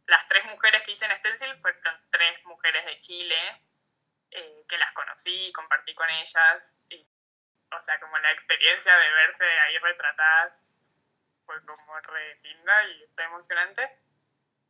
[0.10, 3.62] las tres mujeres que hice en Stencil fueron tres mujeres de Chile,
[4.32, 6.78] eh, que las conocí, compartí con ellas.
[6.90, 7.08] Y,
[7.72, 10.64] o sea, como la experiencia de verse ahí retratadas
[11.46, 14.00] fue como re linda y re emocionante.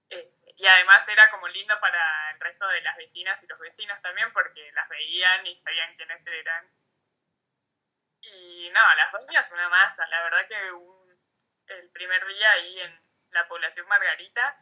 [0.09, 4.01] Eh, y además era como lindo para el resto de las vecinas y los vecinos
[4.01, 6.69] también, porque las veían y sabían quiénes eran.
[8.21, 10.05] Y no, las dos una masa.
[10.07, 10.69] La verdad que
[11.67, 14.57] el primer día ahí en la población Margarita,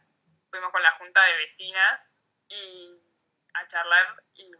[0.50, 2.10] fuimos con la junta de vecinas
[2.48, 3.00] y
[3.54, 4.50] a charlar y,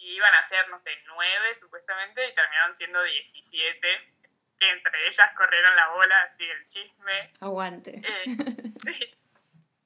[0.00, 4.14] iban a ser, no sé, nueve supuestamente y terminaron siendo 17,
[4.58, 7.32] que entre ellas corrieron la bola, así el chisme.
[7.40, 8.00] Aguante.
[8.02, 8.24] Eh,
[8.76, 9.14] sí.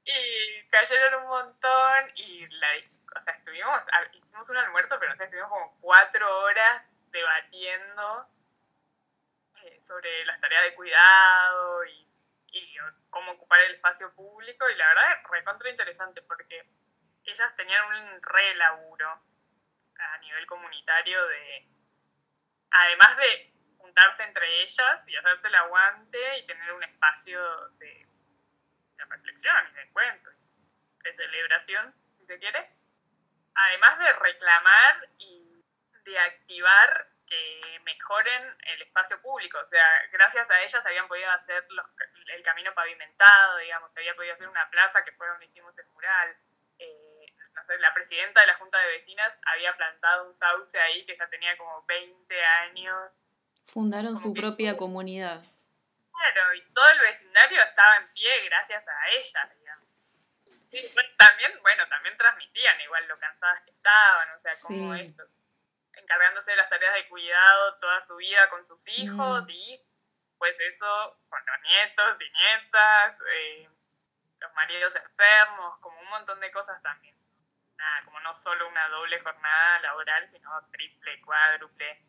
[0.05, 2.69] Y cayeron un montón y la,
[3.17, 8.27] o sea, estuvimos, hicimos un almuerzo, pero no sé, estuvimos como cuatro horas horas debatiendo
[9.63, 12.09] eh, sobre las tareas de cuidado y,
[12.53, 12.77] y,
[13.11, 16.67] cómo ocupar el espacio público y la verdad es recontra interesante porque
[17.25, 19.23] ellas tenían un re laburo
[19.99, 21.69] a nivel comunitario de,
[22.71, 28.07] además de juntarse entre ellas y hacerse el aguante y tener un espacio de,
[28.97, 30.33] de reflexión y de encuentro,
[31.03, 32.71] de celebración, si se quiere,
[33.55, 35.65] además de reclamar y
[36.05, 37.72] de activar que
[38.03, 39.59] mejoren el espacio público.
[39.59, 41.65] O sea, gracias a ellas habían podido hacer
[42.35, 45.87] el camino pavimentado, digamos, se había podido hacer una plaza que fue donde hicimos el
[45.89, 46.37] mural.
[46.79, 47.27] Eh,
[47.79, 51.57] la presidenta de la Junta de Vecinas había plantado un sauce ahí que ya tenía
[51.57, 53.13] como 20 años.
[53.67, 55.43] Fundaron su propia comunidad.
[56.11, 59.89] Claro, y todo el vecindario estaba en pie gracias a ella, digamos.
[61.17, 65.25] también, bueno, también transmitían igual lo cansadas que estaban, o sea, como esto
[66.03, 69.51] encargándose de las tareas de cuidado toda su vida con sus hijos mm.
[69.51, 69.81] y
[70.39, 70.87] pues eso
[71.29, 73.69] con los nietos y nietas, eh,
[74.41, 77.15] los maridos enfermos, como un montón de cosas también.
[77.77, 82.05] Nada, como no solo una doble jornada laboral, sino triple, cuádruple,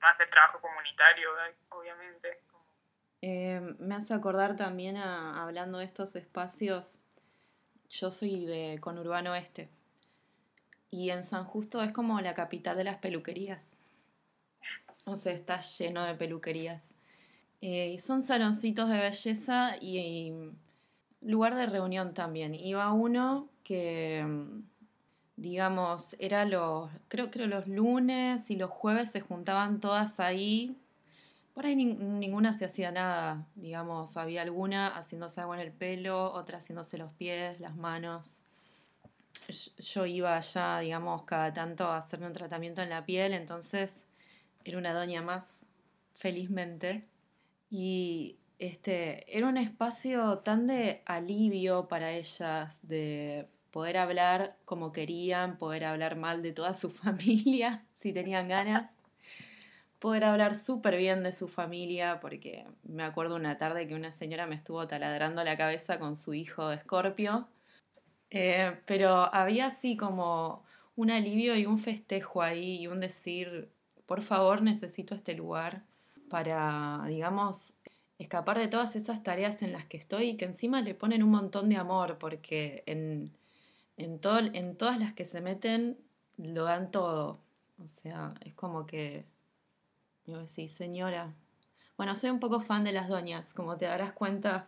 [0.00, 1.30] más el trabajo comunitario,
[1.70, 2.44] obviamente.
[3.22, 6.98] Eh, me hace acordar también, hablando de estos espacios,
[7.88, 9.75] yo soy de Conurbano Este.
[10.96, 13.76] Y en San Justo es como la capital de las peluquerías.
[15.04, 16.94] O sea, está lleno de peluquerías.
[17.60, 20.32] Eh, son saloncitos de belleza y,
[21.20, 22.54] lugar de reunión también.
[22.54, 24.24] Iba uno que,
[25.36, 30.78] digamos, era los, creo que los lunes y los jueves se juntaban todas ahí.
[31.52, 36.56] Por ahí ninguna se hacía nada, digamos, había alguna haciéndose algo en el pelo, otra
[36.56, 38.40] haciéndose los pies, las manos
[39.78, 44.04] yo iba allá, digamos, cada tanto a hacerme un tratamiento en la piel, entonces
[44.64, 45.66] era una doña más,
[46.14, 47.04] felizmente.
[47.70, 55.58] Y este, era un espacio tan de alivio para ellas, de poder hablar como querían,
[55.58, 58.96] poder hablar mal de toda su familia, si tenían ganas,
[59.98, 64.46] poder hablar súper bien de su familia, porque me acuerdo una tarde que una señora
[64.46, 67.48] me estuvo taladrando la cabeza con su hijo de Escorpio
[68.30, 70.64] eh, pero había así como
[70.96, 73.70] un alivio y un festejo ahí y un decir,
[74.06, 75.82] por favor necesito este lugar
[76.28, 77.72] para, digamos,
[78.18, 81.30] escapar de todas esas tareas en las que estoy y que encima le ponen un
[81.30, 83.36] montón de amor porque en,
[83.96, 85.98] en, todo, en todas las que se meten
[86.38, 87.40] lo dan todo.
[87.84, 89.24] O sea, es como que,
[90.26, 91.34] yo decir, señora.
[91.96, 94.66] Bueno, soy un poco fan de las doñas, como te darás cuenta.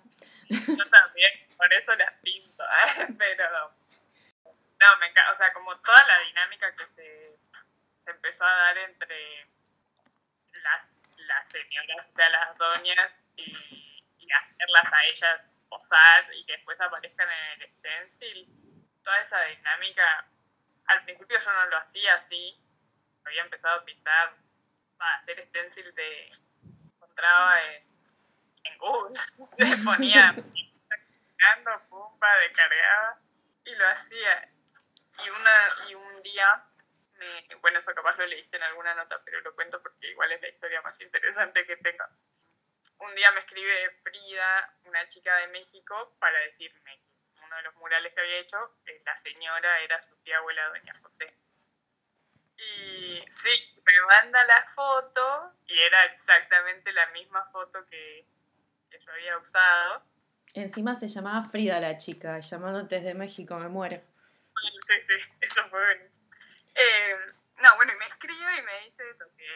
[0.48, 3.06] Yo también, por eso las pinto, ¿eh?
[3.18, 3.50] pero
[4.80, 7.38] no, me encanta, o sea, como toda la dinámica que se,
[7.98, 9.46] se empezó a dar entre
[10.62, 16.52] las, las señoras, o sea, las doñas, y, y, hacerlas a ellas posar y que
[16.52, 18.48] después aparezcan en el stencil,
[19.02, 20.26] toda esa dinámica,
[20.86, 22.59] al principio yo no lo hacía así,
[23.24, 24.34] había empezado a pintar,
[24.98, 26.28] a hacer stencil de,
[26.62, 27.82] encontraba en,
[28.64, 30.34] en Google, se ponía
[31.89, 33.20] pumba, descargaba
[33.64, 34.53] y lo hacía.
[35.24, 35.53] Y, una,
[35.89, 36.64] y un día,
[37.14, 40.41] me, bueno, eso capaz lo leíste en alguna nota, pero lo cuento porque igual es
[40.41, 42.05] la historia más interesante que tengo.
[43.01, 47.01] Un día me escribe Frida, una chica de México, para decirme
[47.34, 50.68] que uno de los murales que había hecho, eh, la señora era su tía abuela,
[50.68, 51.36] doña José.
[52.57, 58.26] Y sí, me manda la foto y era exactamente la misma foto que,
[58.91, 60.05] que yo había usado
[60.59, 64.02] Encima se llamaba Frida la chica, llamándote desde México, me muero.
[64.80, 66.28] Sí, sí, eso fue buenísimo.
[66.74, 67.16] Eh,
[67.59, 69.46] no, bueno, y me escribe y me dice eso, que,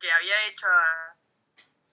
[0.00, 1.16] que había hecho a,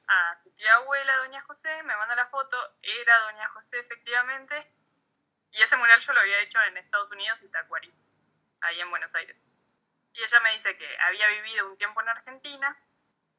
[0.07, 4.73] a tu tía abuela, doña José, me manda la foto, era doña José efectivamente,
[5.51, 7.93] y ese mural yo lo había hecho en Estados Unidos y Tacuarí,
[8.61, 9.37] ahí en Buenos Aires.
[10.13, 12.75] Y ella me dice que había vivido un tiempo en Argentina,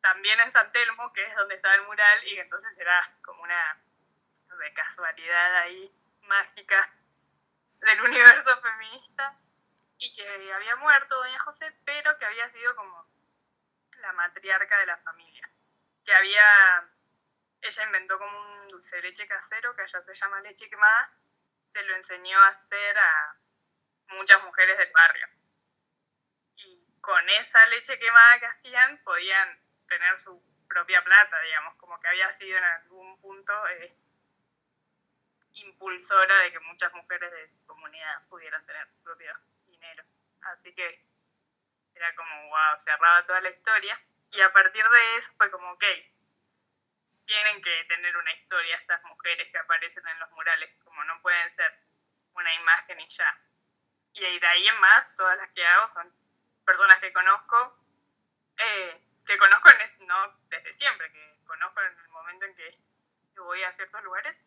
[0.00, 3.42] también en San Telmo, que es donde estaba el mural, y que entonces era como
[3.42, 3.82] una
[4.58, 5.92] de casualidad ahí
[6.22, 6.92] mágica
[7.80, 9.38] del universo feminista
[9.98, 13.08] y que había muerto doña José, pero que había sido como
[13.98, 15.48] la matriarca de la familia,
[16.04, 16.90] que había,
[17.60, 21.12] ella inventó como un dulce de leche casero que allá se llama leche quemada,
[21.62, 23.36] se lo enseñó a hacer a
[24.08, 25.28] muchas mujeres del barrio.
[26.56, 32.08] Y con esa leche quemada que hacían podían tener su propia plata, digamos, como que
[32.08, 33.96] había sido en algún punto eh,
[35.54, 39.32] impulsora de que muchas mujeres de su comunidad pudieran tener su propio
[39.66, 40.04] dinero.
[40.42, 41.04] Así que
[41.94, 44.00] era como, wow, cerraba toda la historia.
[44.30, 45.84] Y a partir de eso fue como, ok,
[47.24, 51.50] tienen que tener una historia estas mujeres que aparecen en los murales, como no pueden
[51.52, 51.72] ser
[52.34, 53.40] una imagen y ya.
[54.12, 56.12] Y de ahí en más, todas las que hago son
[56.64, 57.78] personas que conozco,
[58.58, 59.68] eh, que conozco
[60.00, 62.78] no desde siempre, que conozco en el momento en que
[63.36, 64.40] voy a ciertos lugares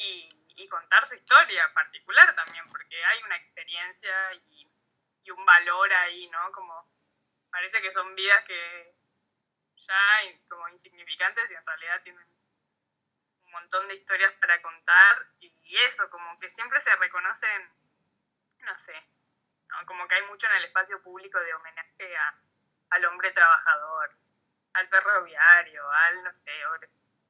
[0.00, 0.36] y,
[0.68, 4.70] contar su historia particular también, porque hay una experiencia y,
[5.32, 6.50] un valor ahí, ¿no?
[6.50, 6.92] Como
[7.52, 8.94] parece que son vidas que
[9.76, 12.26] ya como insignificantes y en realidad tienen
[13.42, 17.70] un montón de historias para contar y eso, como que siempre se reconocen,
[18.62, 19.00] no sé,
[19.86, 22.34] como que hay mucho en el espacio público de homenaje a,
[22.90, 24.16] al hombre trabajador,
[24.72, 26.52] al ferroviario, al no sé,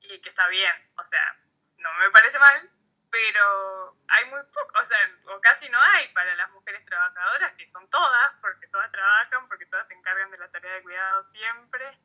[0.00, 1.38] y que está bien, o sea,
[1.80, 2.70] no me parece mal,
[3.10, 4.98] pero hay muy poco, o sea,
[5.34, 9.66] o casi no hay para las mujeres trabajadoras, que son todas, porque todas trabajan, porque
[9.66, 11.98] todas se encargan de la tarea de cuidado siempre,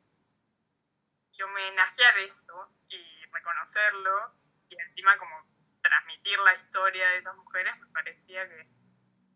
[1.32, 4.34] y homenajear eso y reconocerlo,
[4.68, 5.46] y encima como
[5.80, 8.66] transmitir la historia de esas mujeres, me parecía que,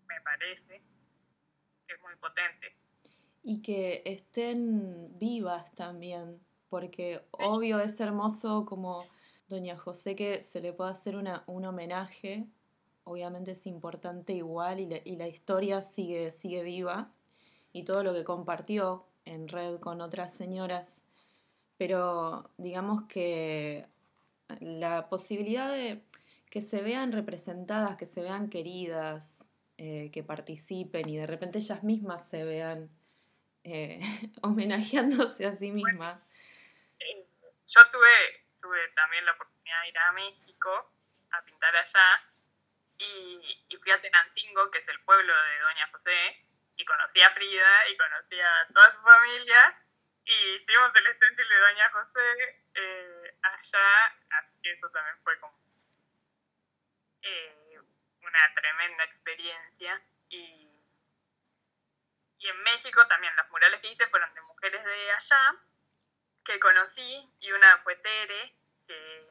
[0.07, 0.83] me parece,
[1.87, 2.77] que es muy potente.
[3.43, 9.07] Y que estén vivas también, porque obvio es hermoso como
[9.51, 12.47] Doña José que se le pueda hacer un homenaje,
[13.03, 17.11] obviamente es importante igual y, la historia sigue, sigue viva
[17.73, 21.03] y todo lo que compartió en red con otras señoras,
[21.77, 23.87] pero digamos que
[24.61, 26.01] la posibilidad de
[26.49, 29.45] que se vean representadas, que se vean queridas,
[29.79, 32.89] eh, que participen y de repente ellas mismas se vean
[33.65, 34.01] eh,
[34.43, 36.21] homenajeándose a sí mismas.
[37.67, 40.93] Yo tuve, tuve también la oportunidad de ir a México
[41.33, 42.23] a pintar allá
[42.99, 46.45] y, fui a Tenancingo, que es el pueblo de Doña José,
[46.77, 49.83] y conocí a Frida y conocí a toda su familia
[50.25, 55.59] y hicimos el stencil de Doña José eh, allá, así que eso también fue como
[58.23, 60.71] una tremenda experiencia y
[62.41, 65.57] y en México también los murales que hice fueron de mujeres de allá,
[66.45, 68.55] que conocí, y una fue Tere,
[68.87, 69.31] que,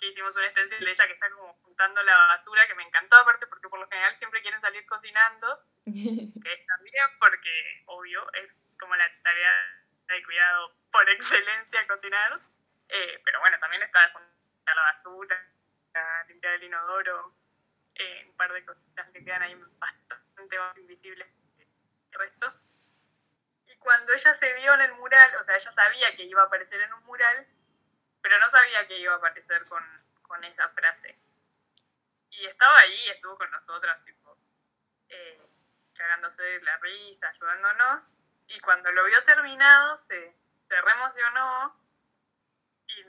[0.00, 3.46] hicimos un extensible de ella que está como juntando la basura, que me encantó aparte
[3.46, 8.94] porque por lo general siempre quieren salir cocinando, que está bien porque obvio es como
[8.96, 9.50] la tarea
[10.08, 12.38] de cuidado por excelencia cocinar,
[12.90, 15.48] eh, pero bueno, también está juntar la basura,
[16.28, 17.34] limpiar el inodoro,
[17.94, 21.28] eh, un par de cositas que quedan ahí bastante más invisibles
[22.14, 22.52] resto.
[23.84, 26.46] Y cuando ella se vio en el mural, o sea, ella sabía que iba a
[26.46, 27.46] aparecer en un mural,
[28.22, 29.84] pero no sabía que iba a aparecer con,
[30.22, 31.18] con esa frase.
[32.30, 34.38] Y estaba ahí, estuvo con nosotras, tipo,
[35.10, 35.46] eh,
[35.94, 38.14] cagándose de la risa, ayudándonos.
[38.46, 40.34] Y cuando lo vio terminado, se,
[40.66, 41.78] se reemocionó
[42.86, 43.04] y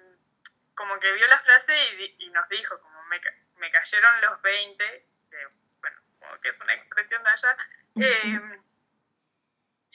[0.76, 1.74] como que vio la frase
[2.20, 3.22] y, nos dijo, como me,
[3.56, 5.48] me, cayeron los 20, que,
[5.80, 7.58] bueno, supongo que es una expresión de allá,
[7.96, 8.62] eh,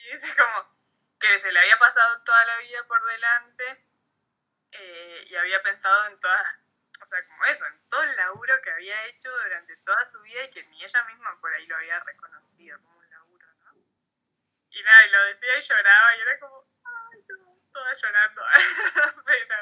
[0.01, 0.75] y dice como
[1.19, 3.85] que se le había pasado toda la vida por delante
[4.71, 6.43] eh, y había pensado en todas,
[7.01, 10.43] o sea, como eso, en todo el laburo que había hecho durante toda su vida
[10.43, 13.75] y que ni ella misma por ahí lo había reconocido como un laburo, ¿no?
[14.71, 17.25] Y nada, y lo decía y lloraba y era como, ay,
[17.71, 18.41] toda llorando.
[19.25, 19.55] Pero,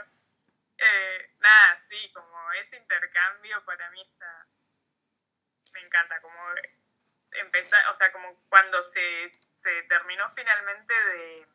[0.78, 4.48] eh, nada, sí, como ese intercambio para mí está,
[5.74, 6.40] me encanta, como
[7.32, 11.47] empezar, o sea, como cuando se se terminó finalmente de,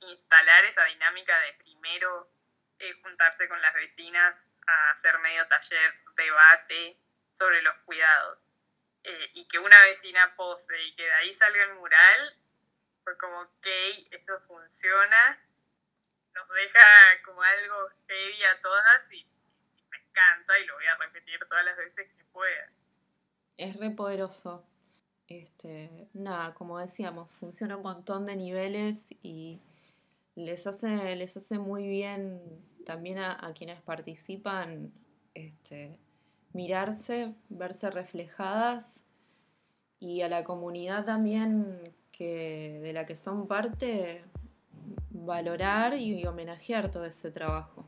[0.00, 2.28] instalar esa dinámica de primero
[2.78, 6.98] eh, juntarse con las vecinas a hacer medio taller, debate
[7.32, 8.38] sobre los cuidados.
[9.02, 12.36] Eh, y que una vecina pose y que de ahí salga el mural,
[13.04, 13.66] fue como, ok,
[14.10, 15.38] esto funciona,
[16.34, 19.18] nos deja como algo heavy a todas y,
[19.76, 22.70] y me encanta y lo voy a repetir todas las veces que pueda.
[23.56, 24.68] Es re poderoso
[25.28, 29.60] este, nada, como decíamos, funciona un montón de niveles y
[30.34, 32.40] les hace, les hace muy bien
[32.84, 34.92] también a, quienes participan
[35.34, 35.98] este,
[36.52, 38.94] mirarse, verse reflejadas
[39.98, 44.22] y a la comunidad también que, de la que son parte,
[45.10, 47.84] valorar y homenajear todo ese trabajo.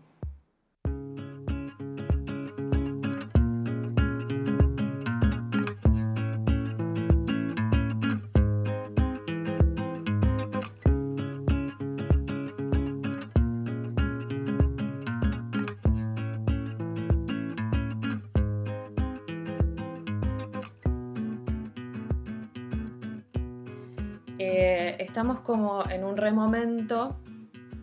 [25.19, 27.17] Estamos como en un remomento,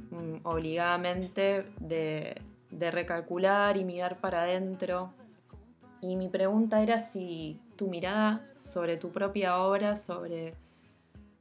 [0.10, 5.12] mm, obligadamente, de, de recalcular y mirar para adentro.
[6.00, 10.56] Y mi pregunta era si tu mirada sobre tu propia obra, sobre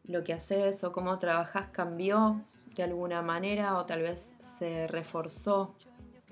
[0.03, 2.41] lo que haces o cómo trabajas cambió
[2.75, 4.29] de alguna manera o tal vez
[4.59, 5.77] se reforzó,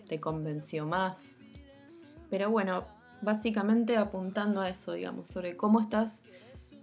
[0.09, 1.37] te convenció más.
[2.31, 2.83] Pero bueno,
[3.21, 6.25] básicamente apuntando a eso, digamos, sobre cómo estás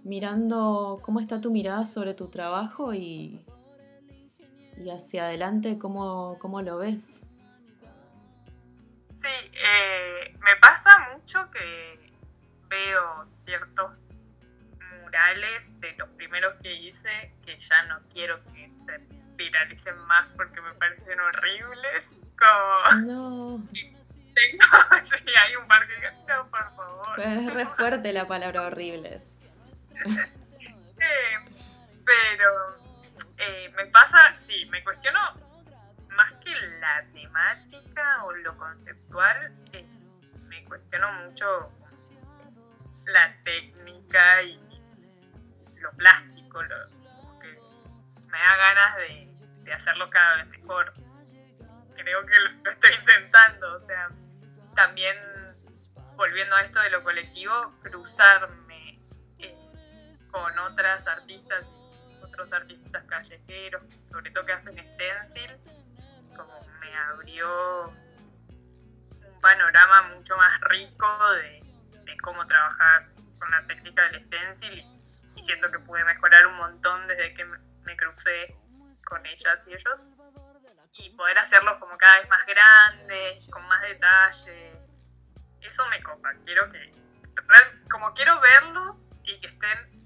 [0.04, 3.44] mirando, cómo está tu mirada sobre tu trabajo y,
[4.76, 7.08] y hacia adelante, cómo, cómo lo ves.
[9.10, 12.12] Sí, eh, me pasa mucho que
[12.68, 13.90] veo ciertos
[15.02, 18.98] murales de los primeros que hice que ya no quiero que se
[19.36, 22.22] viralicen más porque me parecen horribles.
[22.38, 23.02] Como...
[23.02, 23.68] No.
[24.32, 24.64] Tengo,
[25.02, 25.94] sí, hay un par que
[26.28, 27.20] no, por favor.
[27.20, 29.36] es re fuerte la palabra horribles.
[31.02, 31.38] Eh,
[32.04, 32.76] pero
[33.38, 35.18] eh, me pasa, sí, me cuestiono
[36.10, 39.86] más que la temática o lo conceptual, eh,
[40.42, 41.72] me cuestiono mucho
[43.06, 44.60] la técnica y
[45.76, 46.76] lo plástico, lo,
[47.40, 47.58] que
[48.26, 50.92] me da ganas de, hacerlo cada vez mejor.
[51.96, 54.10] Creo que lo, estoy intentando, o sea,
[54.74, 55.16] también
[56.16, 58.69] volviendo a esto de lo colectivo, cruzarme
[60.30, 61.66] con otras artistas,
[62.22, 65.56] otros artistas callejeros, sobre todo que hacen stencil,
[66.36, 71.60] como me abrió un panorama mucho más rico de,
[72.22, 73.08] cómo trabajar
[73.38, 74.84] con la técnica del stencil
[75.36, 78.56] y siento que pude mejorar un montón desde que me crucé
[79.10, 80.00] con ellas y ellos.
[80.92, 84.72] Y poder hacerlos como cada vez más grandes, con más detalle.
[85.60, 86.32] Eso me copa.
[86.44, 86.92] Quiero que.
[87.90, 89.99] Como quiero verlos y que estén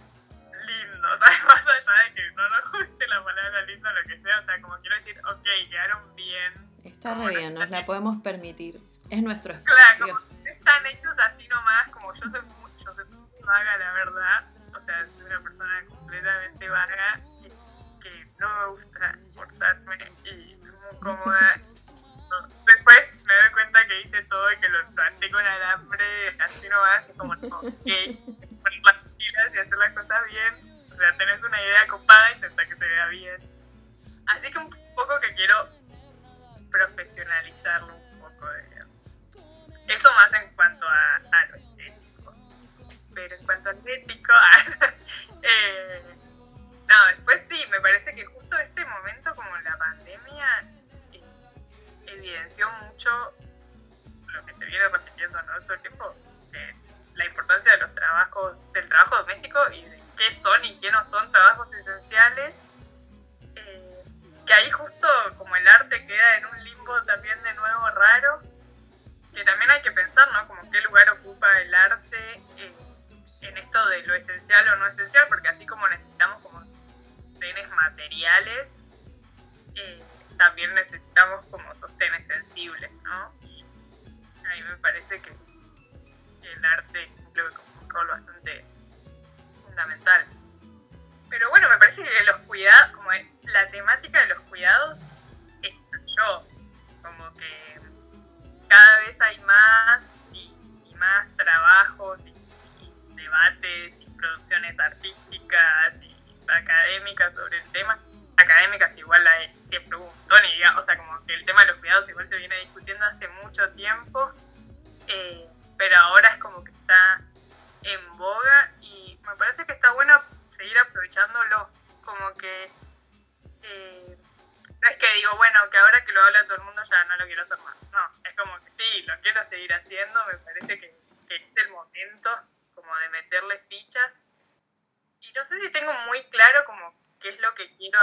[0.67, 4.43] lindos, más allá de que no nos guste la palabra lindo lo que sea, o
[4.43, 6.53] sea, como quiero decir, ok, quedaron bien.
[6.85, 8.81] Está muy bien, nos la podemos permitir.
[9.11, 10.07] Es nuestro espacio.
[10.07, 12.41] Claro, como están hechos así nomás, como yo soy,
[12.85, 13.05] yo soy
[13.43, 17.21] vaga, la verdad o sea, soy una persona completamente vaga
[18.03, 21.61] que no me gusta forzarme y muy cómoda.
[22.67, 26.81] después me doy cuenta que hice todo y que lo planté con alambre, así no
[26.81, 27.87] va, así como, ok,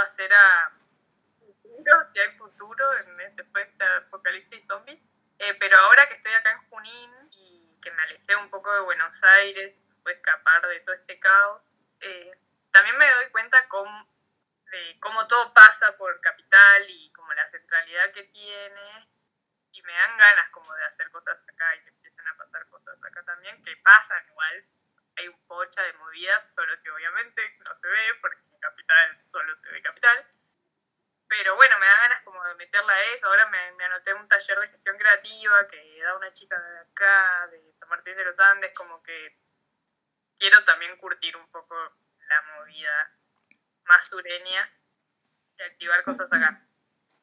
[0.02, 0.72] hacer a
[1.38, 5.02] futuro, si hay futuro en, después de apocalipsis zombie.
[5.38, 8.80] Eh, pero ahora que estoy acá en Junín y que me alejé un poco de
[8.80, 11.62] Buenos Aires, puedo escapar de todo este caos,
[12.00, 12.38] eh,
[12.70, 14.08] también me doy cuenta cómo,
[14.70, 19.08] de cómo todo pasa por capital y como la centralidad que tiene
[19.72, 22.98] y me dan ganas como de hacer cosas acá y que empiecen a pasar cosas
[23.02, 24.64] acá también, que pasan igual.
[25.16, 29.68] Hay un pocha de movida, solo que obviamente no se ve porque capital solo se
[29.70, 30.26] ve capital.
[31.28, 33.26] Pero bueno, me da ganas como de meterla a eso.
[33.26, 37.46] Ahora me, me anoté un taller de gestión creativa que da una chica de acá,
[37.48, 39.38] de San Martín de los Andes, como que
[40.36, 41.74] quiero también curtir un poco
[42.28, 43.16] la movida
[43.84, 44.70] más sureña
[45.56, 46.66] y activar cosas acá.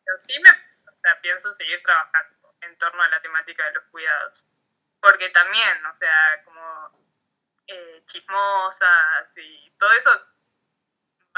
[0.04, 0.50] Pero sí me,
[0.92, 4.52] o sea, pienso seguir trabajando en torno a la temática de los cuidados.
[5.00, 7.08] Porque también, o sea, como
[7.68, 10.28] eh, chismosas y todo eso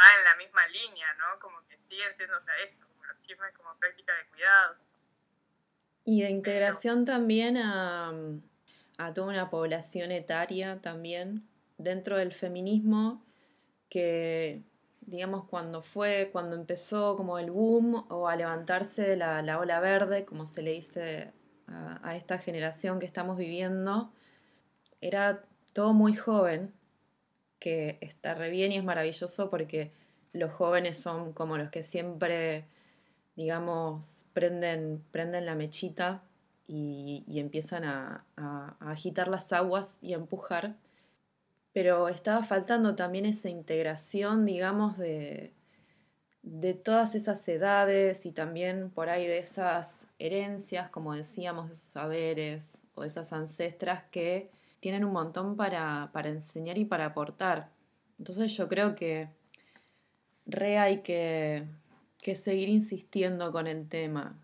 [0.01, 1.39] va en la misma línea, ¿no?
[1.39, 4.77] Como que siguen siendo, o sea, esto, como los chismes como práctica de cuidados.
[6.03, 8.11] Y de integración también a,
[8.97, 11.47] a toda una población etaria también
[11.77, 13.23] dentro del feminismo
[13.89, 14.63] que
[15.01, 20.25] digamos cuando fue, cuando empezó como el boom o a levantarse la, la ola verde,
[20.25, 21.33] como se le dice
[21.67, 24.11] a, a, esta generación que estamos viviendo,
[25.01, 25.43] era
[25.73, 26.73] todo muy joven,
[27.61, 29.91] que está re bien y es maravilloso porque
[30.33, 32.65] los jóvenes son como los que siempre,
[33.35, 36.23] digamos, prenden, prenden la mechita
[36.67, 40.75] y, y empiezan a, a, agitar las aguas y a empujar.
[41.71, 45.53] Pero estaba faltando también esa integración, digamos, de,
[46.41, 52.81] de todas esas edades y también por ahí de esas herencias, como decíamos, esos saberes
[52.95, 54.49] o esas ancestras que
[54.81, 57.69] tienen un montón para, para enseñar y para aportar.
[58.19, 59.29] Entonces yo creo que
[60.45, 61.65] re hay que,
[62.21, 64.37] que seguir insistiendo con el tema,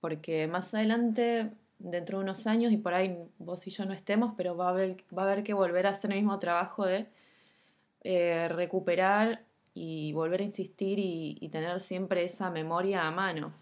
[0.00, 4.34] porque más adelante dentro de unos años y por ahí vos y yo no estemos,
[4.36, 7.08] pero va a haber, va a haber que volver a hacer el mismo trabajo de
[8.02, 9.44] eh, recuperar
[9.74, 13.52] y volver a insistir y, y, tener siempre esa memoria a mano.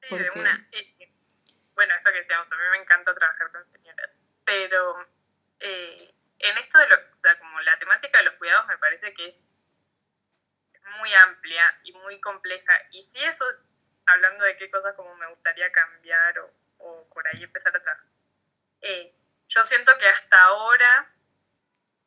[0.00, 0.24] Sí, Porque...
[0.24, 0.68] de una.
[1.74, 3.64] Bueno, eso que decíamos, a mí me encanta trabajar con
[4.48, 5.06] pero
[5.60, 9.12] eh, en esto de lo, o sea, como la temática de los cuidados me parece
[9.12, 9.44] que es
[10.98, 13.66] muy amplia y muy compleja, y si eso es
[14.06, 18.06] hablando de qué cosas como me gustaría cambiar o, o por ahí empezar a trabajar.
[18.80, 19.14] Eh,
[19.48, 21.12] yo siento que hasta ahora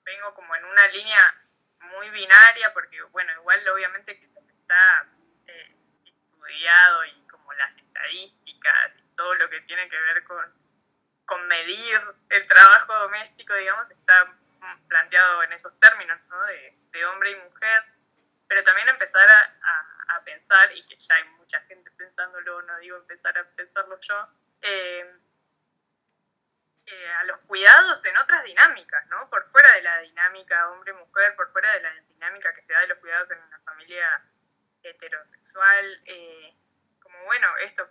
[0.04, 1.36] vengo como en una línea
[1.82, 5.06] muy binaria, porque bueno, igual obviamente que está
[5.46, 5.76] eh,
[6.06, 10.61] estudiado y como las estadísticas y todo lo que tiene que ver con,
[11.32, 14.36] con medir el trabajo doméstico, digamos, está
[14.90, 16.44] planteado en esos términos, ¿no?
[16.44, 17.86] De, de hombre y mujer,
[18.48, 22.78] pero también empezar a, a a pensar, y que ya hay mucha gente pensándolo, no
[22.80, 24.28] digo empezar a pensarlo yo,
[24.62, 25.20] eh,
[26.86, 29.30] eh, a los cuidados en otras dinámicas, ¿no?
[29.30, 32.88] Por fuera de la dinámica hombre-mujer, por fuera de la dinámica que se da de
[32.88, 34.22] los cuidados en una familia
[34.84, 36.56] heterosexual, eh,
[37.02, 37.88] como bueno, esto,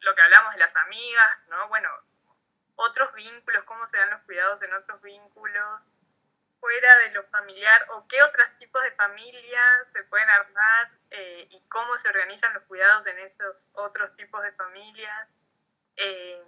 [0.00, 1.68] lo que hablamos de las amigas, ¿no?
[1.68, 1.90] Bueno,
[2.76, 5.88] otros vínculos, cómo se dan los cuidados en otros vínculos,
[6.60, 11.60] fuera de lo familiar o qué otros tipos de familias se pueden armar eh, y
[11.68, 15.28] cómo se organizan los cuidados en esos otros tipos de familias.
[15.96, 16.42] Eh,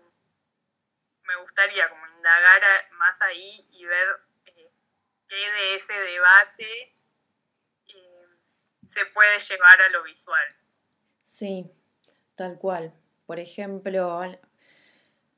[1.25, 2.63] me gustaría como indagar
[2.93, 4.71] más ahí y ver eh,
[5.29, 6.95] qué de ese debate
[8.87, 10.57] se puede llevar a lo visual.
[11.27, 11.71] Sí,
[12.37, 12.93] tal cual.
[13.27, 14.23] Por ejemplo,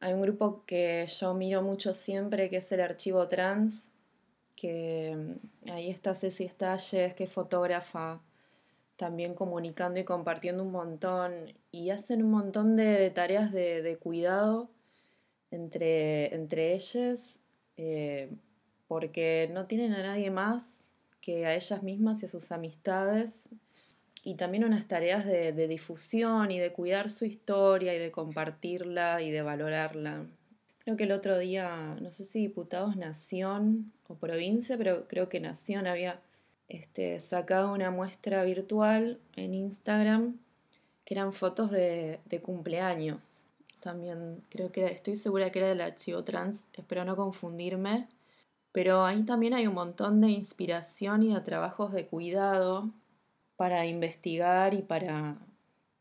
[0.00, 3.90] hay un grupo que yo miro mucho siempre que es el archivo trans,
[4.54, 8.20] que mm, ahí está Ceci Stalles, que es fotógrafa,
[8.96, 14.70] también comunicando y compartiendo un montón y hacen un montón de, tareas de, de, cuidado
[15.50, 17.38] entre, entre ellas
[17.76, 18.30] eh,
[18.88, 20.78] porque no tienen a nadie más
[21.20, 23.42] que a ellas mismas y a sus amistades
[24.26, 29.22] y también unas tareas de, de difusión y de cuidar su historia y de compartirla
[29.22, 30.26] y de valorarla.
[30.80, 35.38] Creo que el otro día, no sé si Diputados Nación o provincia, pero creo que
[35.38, 36.18] Nación había
[36.68, 40.40] este, sacado una muestra virtual en Instagram
[41.04, 43.20] que eran fotos de, de cumpleaños.
[43.78, 48.08] También creo que estoy segura que era del archivo trans, espero no confundirme.
[48.72, 52.90] Pero ahí también hay un montón de inspiración y de trabajos de cuidado
[53.56, 55.36] para investigar y para,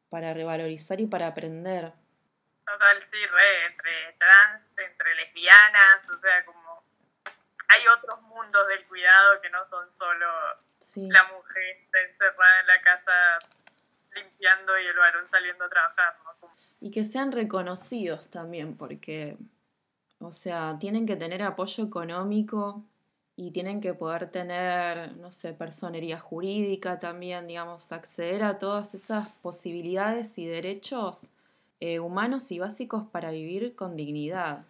[0.09, 1.93] para revalorizar y para aprender.
[2.65, 6.83] Total, sí, re, entre trans, entre lesbianas, o sea, como
[7.67, 10.27] hay otros mundos del cuidado que no son solo
[10.79, 11.09] sí.
[11.09, 13.39] la mujer encerrada en la casa
[14.13, 16.15] limpiando y el varón saliendo a trabajar.
[16.79, 19.37] Y que sean reconocidos también, porque,
[20.19, 22.85] o sea, tienen que tener apoyo económico
[23.37, 29.29] y tienen que poder tener, no sé, personería jurídica también, digamos, acceder a todas esas
[29.41, 31.31] posibilidades y derechos
[31.81, 34.63] eh, humanos y básicos para vivir con dignidad.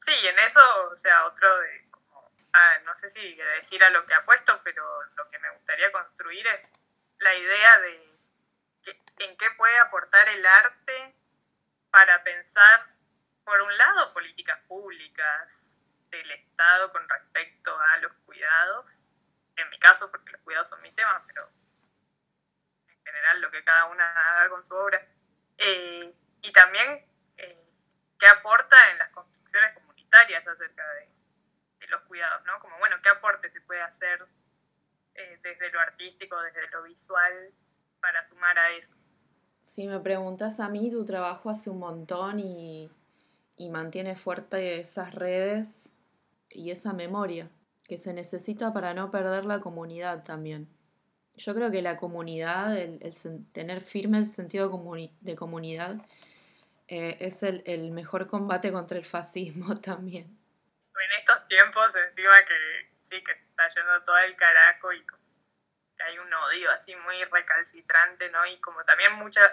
[0.00, 0.60] Sí, en eso,
[0.90, 1.84] o sea, otro de,
[2.54, 4.82] ah, no sé si decir a lo que apuesto, pero
[5.16, 6.60] lo que me gustaría construir es
[7.18, 8.08] la idea de
[9.18, 11.14] en qué puede aportar el arte
[11.90, 12.86] para pensar,
[13.44, 15.76] por un lado, políticas públicas
[16.10, 19.06] del Estado con respecto a los cuidados,
[19.56, 21.48] en mi caso, porque los cuidados son mi tema, pero
[22.88, 25.06] en general lo que cada una haga con su obra.
[25.58, 27.04] Eh, y también
[27.36, 27.68] eh,
[28.18, 31.08] qué aporta en las construcciones comunitarias acerca de,
[31.88, 32.60] los cuidados, ¿no?
[32.60, 34.22] Como, bueno, qué aporte se puede hacer
[35.14, 37.50] eh, desde lo artístico, desde lo visual,
[37.98, 38.94] para sumar a eso.
[39.62, 42.92] Si me preguntas a mí, tu trabajo hace un montón y,
[43.56, 45.90] y mantiene fuerte esas redes
[46.50, 47.50] y esa memoria
[47.88, 50.68] que se necesita para no perder la comunidad también.
[51.34, 53.00] Yo creo que la comunidad, el,
[53.52, 54.68] tener firme el sentido
[55.20, 55.96] de comunidad,
[56.88, 60.24] eh, es el, mejor combate contra el fascismo también.
[60.26, 65.04] En estos tiempos, encima que sí, que está yendo todo el carajo y
[66.00, 68.44] hay un odio así muy recalcitrante, ¿no?
[68.46, 69.50] Y como también muchas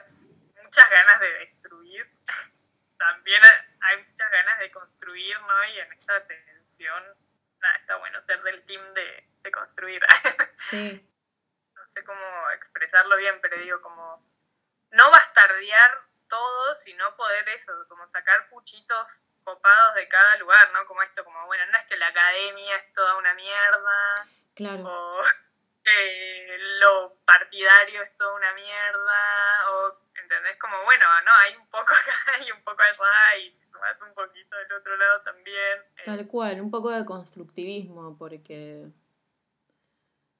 [0.63, 2.09] muchas ganas de destruir,
[2.97, 3.41] también
[3.81, 5.65] hay muchas ganas de construir, ¿no?
[5.65, 6.27] Y en esta
[7.61, 10.01] nada, está bueno ser del team de, de construir.
[10.71, 11.07] Sí.
[11.75, 14.25] no sé cómo expresarlo bien, pero digo, como
[14.91, 20.85] no bastardear todo, sino poder eso, como sacar puchitos copados de cada lugar, ¿no?
[20.87, 24.27] Como esto, como, bueno, no es que la academia es toda una mierda.
[24.55, 24.83] Claro.
[24.85, 25.23] O
[25.83, 29.71] que lo partidario es toda una mierda.
[29.71, 30.57] O, ¿entendés?
[30.59, 34.13] Como, bueno, no, hay un poco acá y un poco allá y si sumas un
[34.13, 35.77] poquito del otro lado también.
[35.97, 36.03] Eh.
[36.05, 38.89] Tal cual, un poco de constructivismo, porque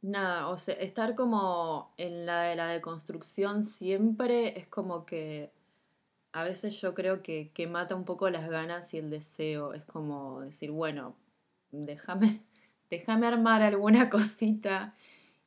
[0.06, 5.52] Nada, o sea, estar como en la de la deconstrucción siempre es como que
[6.32, 9.74] a veces yo creo que, mata un poco las ganas y el deseo.
[9.74, 11.16] Es como decir, bueno,
[11.72, 12.44] déjame,
[12.92, 14.96] déjame armar alguna cosita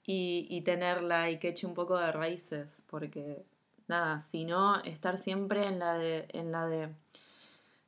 [0.05, 3.45] y, y tenerla y que eche un poco de raíces, porque
[3.89, 6.95] nada, si no, estar siempre en la de, en la de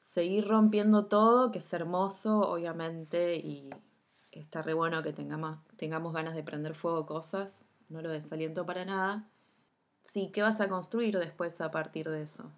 [0.00, 3.70] seguir rompiendo todo, que es hermoso, obviamente, y,
[4.32, 8.84] está re bueno que tengamos, tengamos ganas de prender fuego cosas, no lo desaliento para
[8.84, 9.28] nada.
[10.04, 12.50] Sí, ¿qué vas a construir después a partir de eso?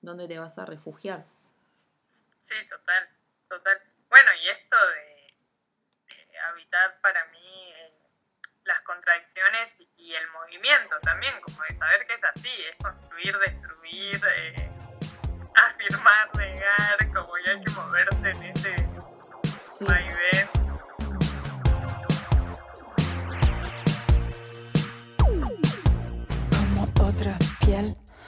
[0.00, 1.26] ¿Dónde te vas a refugiar?
[2.40, 3.08] Sí, total,
[3.48, 3.78] total.
[4.08, 5.22] Bueno, y esto de,
[6.50, 7.21] habitar para
[9.96, 14.70] y el movimiento también, como de saber que es así, es construir, destruir, eh,
[15.54, 18.76] afirmar, negar, como ya hay que moverse en ese
[19.70, 19.84] sí.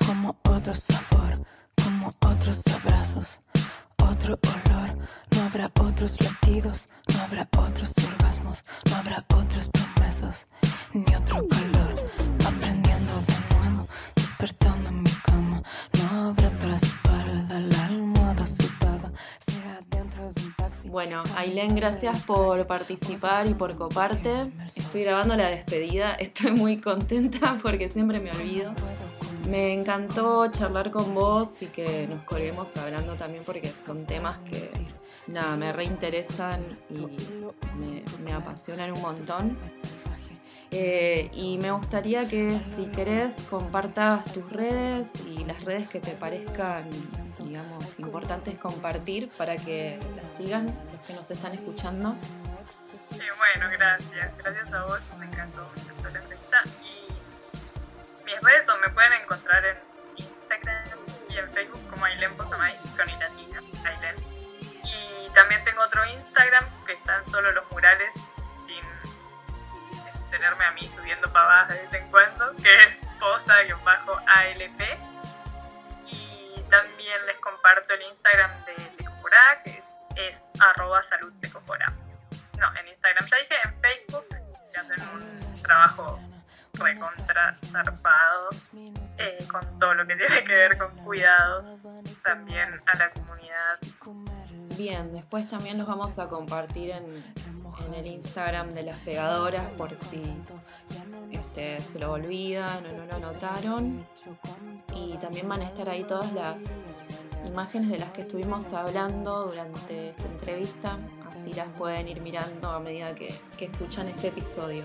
[0.06, 1.44] como otro sabor,
[1.82, 3.40] como otros abrazos,
[3.98, 4.96] otro olor.
[5.34, 10.48] No habrá otros latidos, no habrá otros orgasmos, no habrá otras promesas,
[10.94, 11.94] ni otro calor.
[12.46, 15.62] Aprendiendo de nuevo, despertando en mi cama,
[15.98, 20.88] no habrá otra espalda, la almohada sudada, sea dentro de un taxi.
[20.88, 24.52] Bueno, Ailén, gracias por participar y por coparte.
[24.76, 28.72] Estoy grabando la despedida, estoy muy contenta porque siempre me olvido.
[29.48, 34.70] Me encantó charlar con vos y que nos colguemos hablando también porque son temas que
[35.26, 39.58] nada, me reinteresan y me, apasionan un montón.
[40.76, 46.10] Eh, y me gustaría que si querés compartas tus redes y las redes que te
[46.14, 46.90] parezcan,
[47.38, 52.16] digamos, importantes compartir para que las sigan los que nos están escuchando.
[53.08, 54.36] Sí, bueno, gracias.
[54.36, 56.62] Gracias a vos, me encantó, me encantó la entrevista.
[58.24, 59.76] Mis redes son, me pueden encontrar en
[60.16, 60.98] Instagram
[61.30, 64.16] y en Facebook como Ailen Posamay, con I latina, Ailen.
[64.82, 68.32] Y también tengo otro Instagram que están solo los murales
[70.34, 74.82] tenerme a mí subiendo pavadas de vez en cuando, que es posa-alp.
[76.06, 79.82] Y también les comparto el Instagram de Tecopora, que
[80.16, 81.32] es, arroba salud
[82.58, 84.26] No, en Instagram ya dije, en Facebook,
[84.72, 86.20] que hacen un trabajo
[86.72, 88.50] recontra zarpado
[89.18, 91.86] eh, con todo lo que tiene que ver con cuidados
[92.24, 93.78] también a la comunidad.
[94.76, 97.04] Bien, después también los vamos a compartir en,
[97.86, 100.22] en el Instagram de las pegadoras por si
[101.32, 104.04] este, se lo olvidan o no lo notaron.
[104.94, 106.56] Y también van a estar ahí todas las
[107.46, 110.98] imágenes de las que estuvimos hablando durante esta entrevista,
[111.30, 114.82] así las pueden ir mirando a medida que, que escuchan este episodio.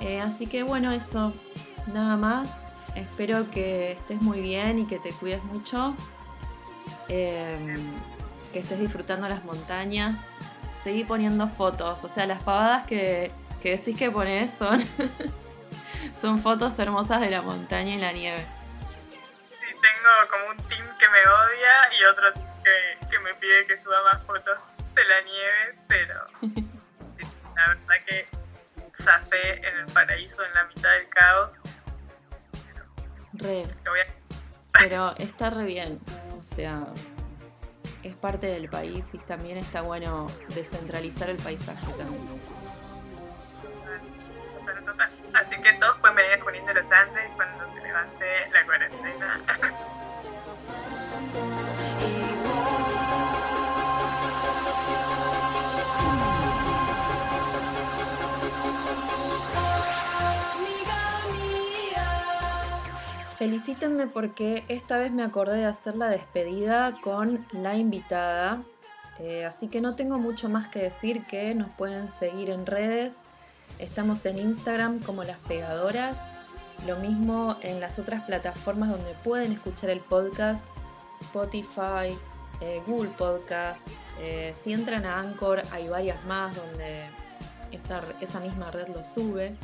[0.00, 1.32] Eh, así que bueno, eso,
[1.92, 2.50] nada más.
[2.94, 5.94] Espero que estés muy bien y que te cuides mucho.
[7.08, 7.76] Em,
[8.52, 10.20] que estés disfrutando las montañas.
[10.82, 12.04] Seguí poniendo fotos.
[12.04, 13.30] O sea, las pavadas que,
[13.62, 14.82] que decís que pones son,
[16.20, 18.44] son fotos hermosas de la montaña y la nieve.
[19.48, 22.32] Sí, tengo como un team que me odia y otro
[22.64, 24.58] que, que me pide que suba más fotos
[24.94, 26.14] de la nieve, pero
[27.10, 27.22] sí,
[27.54, 28.28] la verdad que
[28.94, 31.64] zafé en el paraíso en la mitad del caos.
[33.34, 33.64] Re.
[34.72, 36.00] Pero está re bien.
[36.38, 36.86] O sea,
[38.08, 42.22] es parte del país y también está bueno descentralizar el paisaje también.
[45.34, 49.40] Así que todos pueden venir a Junín de los Andes cuando se levante la cuarentena.
[63.38, 68.64] Felicítenme porque esta vez me acordé de hacer la despedida con la invitada.
[69.20, 73.14] Eh, así que no tengo mucho más que decir que nos pueden seguir en redes.
[73.78, 76.18] Estamos en Instagram como las pegadoras.
[76.84, 80.66] Lo mismo en las otras plataformas donde pueden escuchar el podcast.
[81.20, 82.18] Spotify,
[82.60, 83.86] eh, Google Podcast.
[84.18, 87.04] Eh, si entran a Anchor hay varias más donde
[87.70, 89.56] esa, esa misma red lo sube.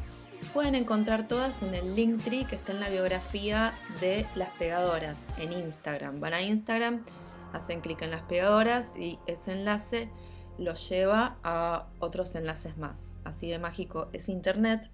[0.53, 5.53] Pueden encontrar todas en el Linktree que está en la biografía de las pegadoras en
[5.53, 6.21] Instagram.
[6.21, 7.05] Van a Instagram,
[7.53, 10.11] hacen clic en las pegadoras y ese enlace
[10.59, 13.03] los lleva a otros enlaces más.
[13.25, 14.91] Así de mágico es internet.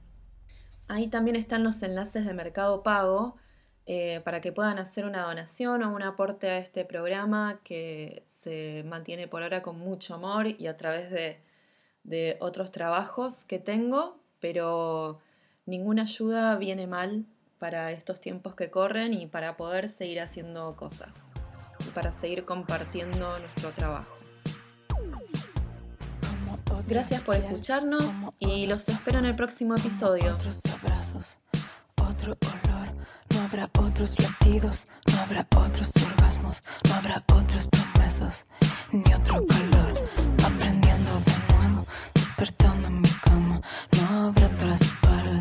[0.89, 3.37] Ahí también están los enlaces de Mercado Pago
[3.87, 8.85] eh, para que puedan hacer una donación o un aporte a este programa que se
[8.87, 11.41] mantiene por ahora con mucho amor y a través de,
[12.03, 15.21] de otros trabajos que tengo, pero
[15.71, 17.25] ninguna ayuda viene mal
[17.61, 21.11] para estos tiempos que corren y para poder seguir haciendo cosas
[21.87, 24.17] y para seguir compartiendo nuestro trabajo.
[26.89, 28.05] Gracias por escucharnos
[28.41, 30.37] y los espero en el próximo episodio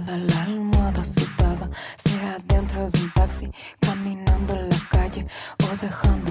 [0.09, 5.27] mojada, la almohada sudada, sea dentro de un taxi, caminando en la calle
[5.63, 6.28] o dejando